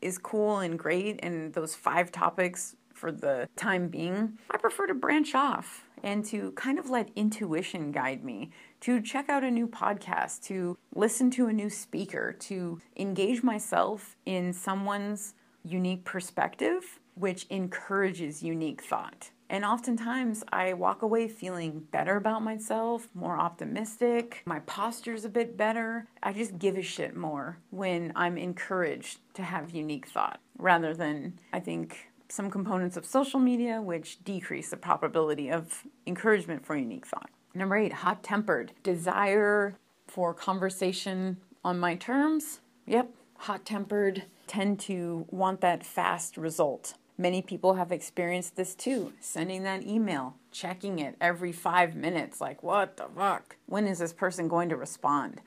is 0.00 0.18
cool 0.18 0.58
and 0.58 0.78
great 0.78 1.18
and 1.22 1.54
those 1.54 1.74
five 1.74 2.10
topics 2.10 2.76
for 3.02 3.10
the 3.10 3.48
time 3.56 3.88
being, 3.88 4.38
I 4.50 4.58
prefer 4.58 4.86
to 4.86 4.94
branch 4.94 5.34
off 5.34 5.84
and 6.04 6.24
to 6.26 6.52
kind 6.52 6.78
of 6.78 6.88
let 6.88 7.10
intuition 7.16 7.90
guide 7.90 8.24
me, 8.24 8.50
to 8.80 9.00
check 9.00 9.28
out 9.28 9.42
a 9.42 9.50
new 9.50 9.66
podcast, 9.66 10.42
to 10.44 10.76
listen 10.94 11.30
to 11.32 11.46
a 11.46 11.52
new 11.52 11.70
speaker, 11.70 12.32
to 12.32 12.80
engage 12.96 13.42
myself 13.42 14.16
in 14.24 14.52
someone's 14.52 15.34
unique 15.64 16.04
perspective, 16.04 17.00
which 17.14 17.46
encourages 17.50 18.42
unique 18.42 18.82
thought. 18.82 19.30
And 19.52 19.66
oftentimes 19.66 20.42
I 20.50 20.72
walk 20.72 21.02
away 21.02 21.28
feeling 21.28 21.80
better 21.90 22.16
about 22.16 22.42
myself, 22.42 23.06
more 23.12 23.38
optimistic, 23.38 24.42
my 24.46 24.60
posture's 24.60 25.26
a 25.26 25.28
bit 25.28 25.58
better. 25.58 26.06
I 26.22 26.32
just 26.32 26.58
give 26.58 26.78
a 26.78 26.82
shit 26.82 27.14
more 27.14 27.58
when 27.68 28.14
I'm 28.16 28.38
encouraged 28.38 29.18
to 29.34 29.42
have 29.42 29.70
unique 29.70 30.08
thought 30.08 30.40
rather 30.56 30.94
than, 30.94 31.38
I 31.52 31.60
think, 31.60 32.08
some 32.30 32.50
components 32.50 32.96
of 32.96 33.04
social 33.04 33.38
media 33.38 33.82
which 33.82 34.24
decrease 34.24 34.70
the 34.70 34.78
probability 34.78 35.50
of 35.50 35.84
encouragement 36.06 36.64
for 36.64 36.74
unique 36.74 37.06
thought. 37.06 37.28
Number 37.54 37.76
eight, 37.76 37.92
hot 37.92 38.22
tempered. 38.22 38.72
Desire 38.82 39.76
for 40.08 40.32
conversation 40.32 41.36
on 41.62 41.78
my 41.78 41.94
terms. 41.94 42.60
Yep, 42.86 43.10
hot 43.36 43.66
tempered, 43.66 44.24
tend 44.46 44.80
to 44.80 45.26
want 45.28 45.60
that 45.60 45.84
fast 45.84 46.38
result. 46.38 46.94
Many 47.18 47.42
people 47.42 47.74
have 47.74 47.92
experienced 47.92 48.56
this 48.56 48.74
too, 48.74 49.12
sending 49.20 49.62
that 49.64 49.86
email, 49.86 50.36
checking 50.50 50.98
it 50.98 51.16
every 51.20 51.52
five 51.52 51.94
minutes, 51.94 52.40
like, 52.40 52.62
what 52.62 52.96
the 52.96 53.06
fuck? 53.16 53.56
When 53.66 53.86
is 53.86 53.98
this 53.98 54.12
person 54.12 54.48
going 54.48 54.70
to 54.70 54.76
respond? 54.76 55.40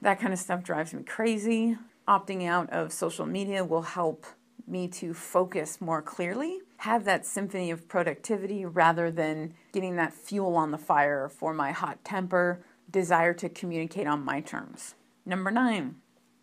That 0.00 0.20
kind 0.20 0.32
of 0.32 0.38
stuff 0.38 0.62
drives 0.62 0.94
me 0.94 1.02
crazy. 1.02 1.76
Opting 2.06 2.46
out 2.46 2.70
of 2.70 2.92
social 2.92 3.26
media 3.26 3.64
will 3.64 3.82
help 3.82 4.24
me 4.66 4.86
to 4.88 5.12
focus 5.14 5.80
more 5.80 6.00
clearly, 6.00 6.58
have 6.78 7.04
that 7.04 7.26
symphony 7.26 7.70
of 7.70 7.88
productivity 7.88 8.64
rather 8.64 9.10
than 9.10 9.54
getting 9.72 9.96
that 9.96 10.14
fuel 10.14 10.56
on 10.56 10.70
the 10.70 10.78
fire 10.78 11.28
for 11.28 11.52
my 11.52 11.72
hot 11.72 12.04
temper, 12.04 12.60
desire 12.90 13.34
to 13.34 13.48
communicate 13.48 14.06
on 14.06 14.24
my 14.24 14.40
terms. 14.40 14.94
Number 15.26 15.50
nine, 15.50 15.96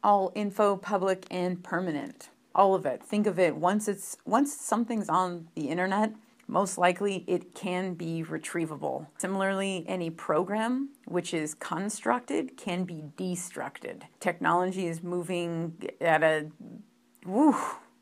all 0.04 0.32
info 0.36 0.76
public 0.76 1.26
and 1.32 1.64
permanent 1.64 2.30
all 2.56 2.74
of 2.74 2.86
it. 2.86 3.04
Think 3.04 3.28
of 3.28 3.38
it 3.38 3.56
once 3.56 3.88
it's 3.88 4.18
once 4.26 4.56
something's 4.56 5.10
on 5.10 5.50
the 5.56 5.70
internet, 5.70 6.14
most 6.48 6.78
likely 6.78 7.24
it 7.28 7.54
can 7.56 7.96
be 7.96 8.24
retrievable. 8.24 9.08
Similarly, 9.18 9.84
any 9.88 10.10
program 10.10 10.90
which 11.06 11.34
is 11.34 11.56
constructed 11.56 12.56
can 12.56 12.84
be 12.84 13.04
destructed. 13.18 14.04
Technology 14.20 14.88
is 14.88 15.04
moving 15.04 15.74
at 16.00 16.24
a 16.24 16.48
woo, 17.26 17.56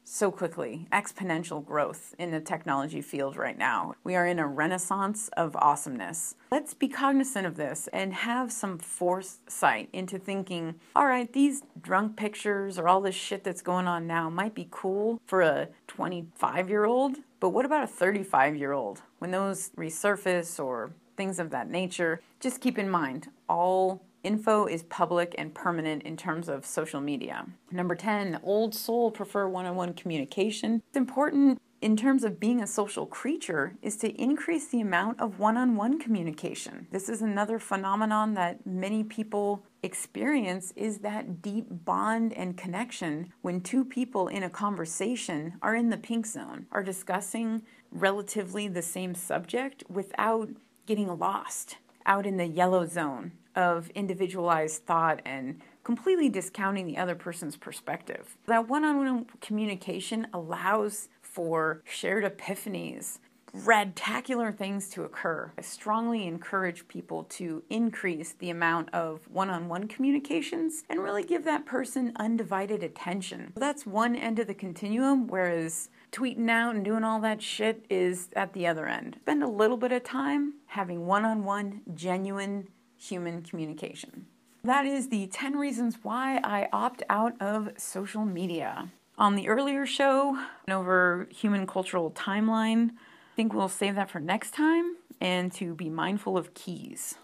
so 0.03 0.31
quickly, 0.31 0.87
exponential 0.91 1.65
growth 1.65 2.13
in 2.17 2.31
the 2.31 2.39
technology 2.39 3.01
field 3.01 3.35
right 3.35 3.57
now. 3.57 3.93
We 4.03 4.15
are 4.15 4.27
in 4.27 4.39
a 4.39 4.47
renaissance 4.47 5.29
of 5.37 5.55
awesomeness. 5.55 6.35
Let's 6.51 6.73
be 6.73 6.87
cognizant 6.87 7.47
of 7.47 7.55
this 7.55 7.87
and 7.93 8.13
have 8.13 8.51
some 8.51 8.77
foresight 8.77 9.89
into 9.93 10.19
thinking, 10.19 10.75
all 10.95 11.07
right, 11.07 11.31
these 11.31 11.63
drunk 11.81 12.17
pictures 12.17 12.77
or 12.77 12.87
all 12.87 13.01
this 13.01 13.15
shit 13.15 13.43
that's 13.43 13.61
going 13.61 13.87
on 13.87 14.07
now 14.07 14.29
might 14.29 14.53
be 14.53 14.67
cool 14.69 15.21
for 15.25 15.41
a 15.41 15.69
25 15.87 16.69
year 16.69 16.85
old, 16.85 17.17
but 17.39 17.49
what 17.49 17.65
about 17.65 17.83
a 17.83 17.87
35 17.87 18.55
year 18.55 18.71
old? 18.71 19.01
When 19.19 19.31
those 19.31 19.69
resurface 19.71 20.63
or 20.63 20.93
things 21.15 21.39
of 21.39 21.49
that 21.51 21.69
nature, 21.69 22.21
just 22.39 22.61
keep 22.61 22.77
in 22.77 22.89
mind 22.89 23.29
all 23.47 24.01
Info 24.23 24.65
is 24.65 24.83
public 24.83 25.35
and 25.37 25.53
permanent 25.53 26.03
in 26.03 26.15
terms 26.15 26.47
of 26.47 26.65
social 26.65 27.01
media. 27.01 27.45
Number 27.71 27.93
10, 27.93 28.39
old 28.41 28.73
soul 28.73 29.11
prefer 29.11 29.49
one 29.49 29.65
on 29.65 29.75
one 29.75 29.93
communication. 29.93 30.81
It's 30.87 30.97
important 30.97 31.61
in 31.81 31.97
terms 31.97 32.23
of 32.23 32.39
being 32.39 32.61
a 32.61 32.67
social 32.67 33.05
creature 33.05 33.75
is 33.81 33.97
to 33.97 34.09
increase 34.11 34.67
the 34.67 34.79
amount 34.79 35.19
of 35.19 35.39
one 35.39 35.57
on 35.57 35.75
one 35.75 35.99
communication. 35.99 36.87
This 36.91 37.09
is 37.09 37.21
another 37.21 37.59
phenomenon 37.59 38.35
that 38.35 38.65
many 38.65 39.03
people 39.03 39.65
experience 39.83 40.71
is 40.77 40.99
that 40.99 41.41
deep 41.41 41.65
bond 41.69 42.31
and 42.31 42.55
connection 42.55 43.33
when 43.41 43.59
two 43.59 43.83
people 43.83 44.29
in 44.29 44.43
a 44.43 44.49
conversation 44.49 45.55
are 45.61 45.75
in 45.75 45.89
the 45.89 45.97
pink 45.97 46.25
zone, 46.25 46.67
are 46.71 46.83
discussing 46.83 47.63
relatively 47.91 48.69
the 48.69 48.81
same 48.81 49.13
subject 49.13 49.83
without 49.89 50.47
getting 50.85 51.19
lost 51.19 51.75
out 52.05 52.25
in 52.25 52.37
the 52.37 52.47
yellow 52.47 52.85
zone 52.85 53.33
of 53.55 53.89
individualized 53.89 54.85
thought 54.85 55.21
and 55.25 55.61
completely 55.83 56.29
discounting 56.29 56.87
the 56.87 56.97
other 56.97 57.15
person's 57.15 57.57
perspective. 57.57 58.37
That 58.47 58.69
one 58.69 58.85
on 58.85 58.97
one 58.97 59.25
communication 59.41 60.27
allows 60.33 61.09
for 61.21 61.81
shared 61.83 62.23
epiphanies, 62.23 63.19
radtacular 63.55 64.55
things 64.55 64.89
to 64.89 65.03
occur. 65.03 65.51
I 65.57 65.61
strongly 65.61 66.25
encourage 66.25 66.87
people 66.87 67.25
to 67.25 67.63
increase 67.69 68.33
the 68.33 68.49
amount 68.49 68.93
of 68.93 69.21
one 69.29 69.49
on 69.49 69.69
one 69.69 69.87
communications 69.87 70.83
and 70.89 71.03
really 71.03 71.23
give 71.23 71.43
that 71.45 71.65
person 71.65 72.13
undivided 72.15 72.81
attention. 72.81 73.53
That's 73.55 73.85
one 73.85 74.15
end 74.15 74.39
of 74.39 74.47
the 74.47 74.53
continuum, 74.53 75.27
whereas 75.27 75.89
tweeting 76.11 76.49
out 76.49 76.75
and 76.75 76.85
doing 76.85 77.03
all 77.03 77.19
that 77.21 77.41
shit 77.41 77.85
is 77.89 78.29
at 78.35 78.53
the 78.53 78.67
other 78.67 78.87
end. 78.87 79.17
Spend 79.21 79.43
a 79.43 79.47
little 79.47 79.77
bit 79.77 79.91
of 79.91 80.03
time 80.03 80.53
having 80.67 81.05
one 81.05 81.25
on 81.25 81.43
one, 81.43 81.81
genuine 81.93 82.67
human 83.03 83.41
communication. 83.41 84.25
That 84.63 84.85
is 84.85 85.09
the 85.09 85.27
10 85.27 85.57
reasons 85.57 85.97
why 86.03 86.39
I 86.43 86.69
opt 86.71 87.03
out 87.09 87.39
of 87.41 87.71
social 87.77 88.23
media. 88.23 88.89
On 89.17 89.35
the 89.35 89.47
earlier 89.49 89.85
show, 89.85 90.39
over 90.69 91.27
human 91.29 91.67
cultural 91.67 92.11
timeline, 92.11 92.91
I 92.91 93.35
think 93.35 93.53
we'll 93.53 93.69
save 93.69 93.95
that 93.95 94.09
for 94.09 94.19
next 94.19 94.51
time 94.51 94.95
and 95.19 95.51
to 95.53 95.75
be 95.75 95.89
mindful 95.89 96.37
of 96.37 96.53
keys. 96.53 97.15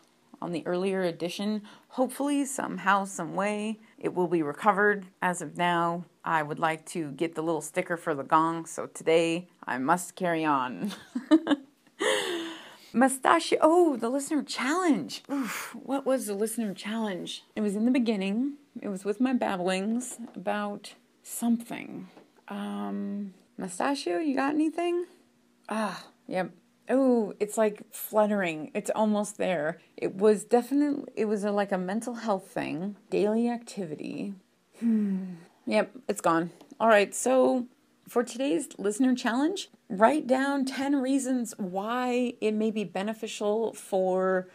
On 0.42 0.52
the 0.52 0.66
earlier 0.66 1.02
edition, 1.02 1.62
hopefully, 1.90 2.46
somehow, 2.46 3.06
some 3.06 3.34
way, 3.34 3.80
it 3.98 4.14
will 4.14 4.28
be 4.28 4.42
recovered. 4.42 5.06
As 5.22 5.42
of 5.42 5.58
now, 5.58 6.06
I 6.24 6.44
would 6.44 6.60
like 6.60 6.86
to 6.88 7.12
get 7.12 7.36
the 7.36 7.42
little 7.42 7.62
sticker 7.62 7.98
for 7.98 8.14
the 8.14 8.24
gong, 8.24 8.66
so 8.66 8.86
today 8.86 9.50
I 9.66 9.78
must 9.80 10.16
carry 10.16 10.46
on. 10.46 10.94
Mustachio. 12.94 13.60
Oh, 13.62 13.96
the 13.96 14.10
listener 14.10 14.44
challenge. 14.44 15.24
Oof, 15.32 15.76
what 15.76 16.06
was 16.06 16.26
the 16.26 16.34
listener 16.34 16.74
challenge? 16.74 17.44
It 17.56 17.62
was 17.62 17.76
in 17.76 17.86
the 17.86 17.92
beginning. 17.92 18.54
It 18.82 18.90
was 18.90 19.06
with 19.06 19.20
my 19.20 19.34
babblings 19.34 20.18
about 20.36 20.94
something. 21.24 22.08
Um, 22.48 23.34
Mustachio, 23.58 24.20
you 24.20 24.36
got 24.36 24.54
anything? 24.54 25.06
Ah, 25.68 26.06
yep. 26.28 26.52
Oh, 26.90 27.34
it's 27.40 27.58
like 27.58 27.84
fluttering. 27.94 28.72
It's 28.74 28.90
almost 28.96 29.38
there. 29.38 29.80
It 29.96 30.16
was 30.16 30.44
definitely, 30.44 31.12
it 31.16 31.26
was 31.26 31.44
a, 31.44 31.52
like 31.52 31.72
a 31.72 31.78
mental 31.78 32.16
health 32.16 32.48
thing, 32.48 32.96
daily 33.12 33.48
activity. 33.48 34.34
Hmm. 34.80 35.36
Yep, 35.68 35.92
it's 36.08 36.22
gone. 36.22 36.50
All 36.80 36.88
right, 36.88 37.14
so 37.14 37.68
for 38.08 38.24
today's 38.24 38.70
listener 38.80 39.14
challenge, 39.14 39.70
write 39.90 40.28
down 40.28 40.66
10 40.66 41.02
reasons 41.02 41.54
why 41.58 42.34
it 42.40 42.54
may 42.54 42.70
be 42.70 42.84
beneficial 42.84 43.74
for 43.74 44.48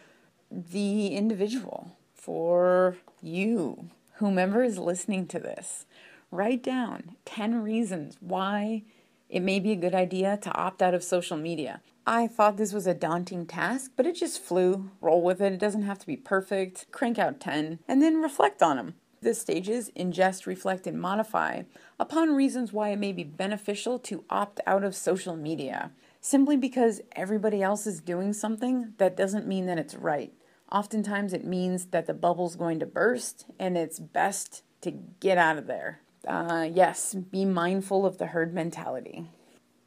the 0.50 1.08
individual, 1.08 1.96
for 2.14 2.96
you, 3.20 3.90
whomever 4.14 4.62
is 4.62 4.78
listening 4.78 5.26
to 5.26 5.40
this. 5.40 5.86
Write 6.30 6.62
down 6.62 7.16
10 7.24 7.62
reasons 7.62 8.16
why 8.20 8.84
it 9.28 9.40
may 9.40 9.58
be 9.58 9.72
a 9.72 9.76
good 9.76 9.94
idea 9.94 10.36
to 10.36 10.52
opt 10.52 10.80
out 10.80 10.94
of 10.94 11.02
social 11.02 11.36
media. 11.36 11.80
I 12.06 12.26
thought 12.26 12.56
this 12.56 12.72
was 12.72 12.86
a 12.86 12.94
daunting 12.94 13.46
task, 13.46 13.92
but 13.96 14.06
it 14.06 14.14
just 14.14 14.40
flew. 14.40 14.90
Roll 15.00 15.22
with 15.22 15.40
it. 15.40 15.52
It 15.52 15.58
doesn't 15.58 15.82
have 15.84 15.98
to 16.00 16.06
be 16.06 16.16
perfect. 16.16 16.86
Crank 16.92 17.18
out 17.18 17.40
10 17.40 17.80
and 17.88 18.02
then 18.02 18.20
reflect 18.20 18.62
on 18.62 18.76
them. 18.76 18.94
The 19.24 19.32
stages 19.32 19.90
ingest, 19.96 20.44
reflect, 20.44 20.86
and 20.86 21.00
modify 21.00 21.62
upon 21.98 22.34
reasons 22.34 22.74
why 22.74 22.90
it 22.90 22.98
may 22.98 23.10
be 23.10 23.24
beneficial 23.24 23.98
to 24.00 24.22
opt 24.28 24.60
out 24.66 24.84
of 24.84 24.94
social 24.94 25.34
media. 25.34 25.92
Simply 26.20 26.58
because 26.58 27.00
everybody 27.12 27.62
else 27.62 27.86
is 27.86 28.02
doing 28.02 28.34
something, 28.34 28.92
that 28.98 29.16
doesn't 29.16 29.46
mean 29.46 29.64
that 29.64 29.78
it's 29.78 29.94
right. 29.94 30.34
Oftentimes, 30.70 31.32
it 31.32 31.42
means 31.42 31.86
that 31.86 32.04
the 32.04 32.12
bubble's 32.12 32.54
going 32.54 32.78
to 32.80 32.84
burst 32.86 33.46
and 33.58 33.78
it's 33.78 33.98
best 33.98 34.62
to 34.82 34.90
get 34.90 35.38
out 35.38 35.56
of 35.56 35.66
there. 35.68 36.02
Uh, 36.28 36.68
yes, 36.70 37.14
be 37.14 37.46
mindful 37.46 38.04
of 38.04 38.18
the 38.18 38.26
herd 38.26 38.52
mentality. 38.52 39.30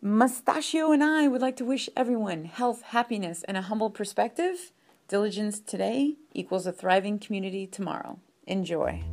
Mustachio 0.01 0.91
and 0.91 1.03
I 1.03 1.27
would 1.27 1.41
like 1.41 1.57
to 1.57 1.65
wish 1.65 1.91
everyone 1.95 2.45
health, 2.45 2.81
happiness, 2.81 3.43
and 3.43 3.55
a 3.55 3.61
humble 3.61 3.91
perspective. 3.91 4.71
Diligence 5.07 5.59
today 5.59 6.15
equals 6.33 6.65
a 6.65 6.71
thriving 6.71 7.19
community 7.19 7.67
tomorrow. 7.67 8.17
Enjoy. 8.47 9.03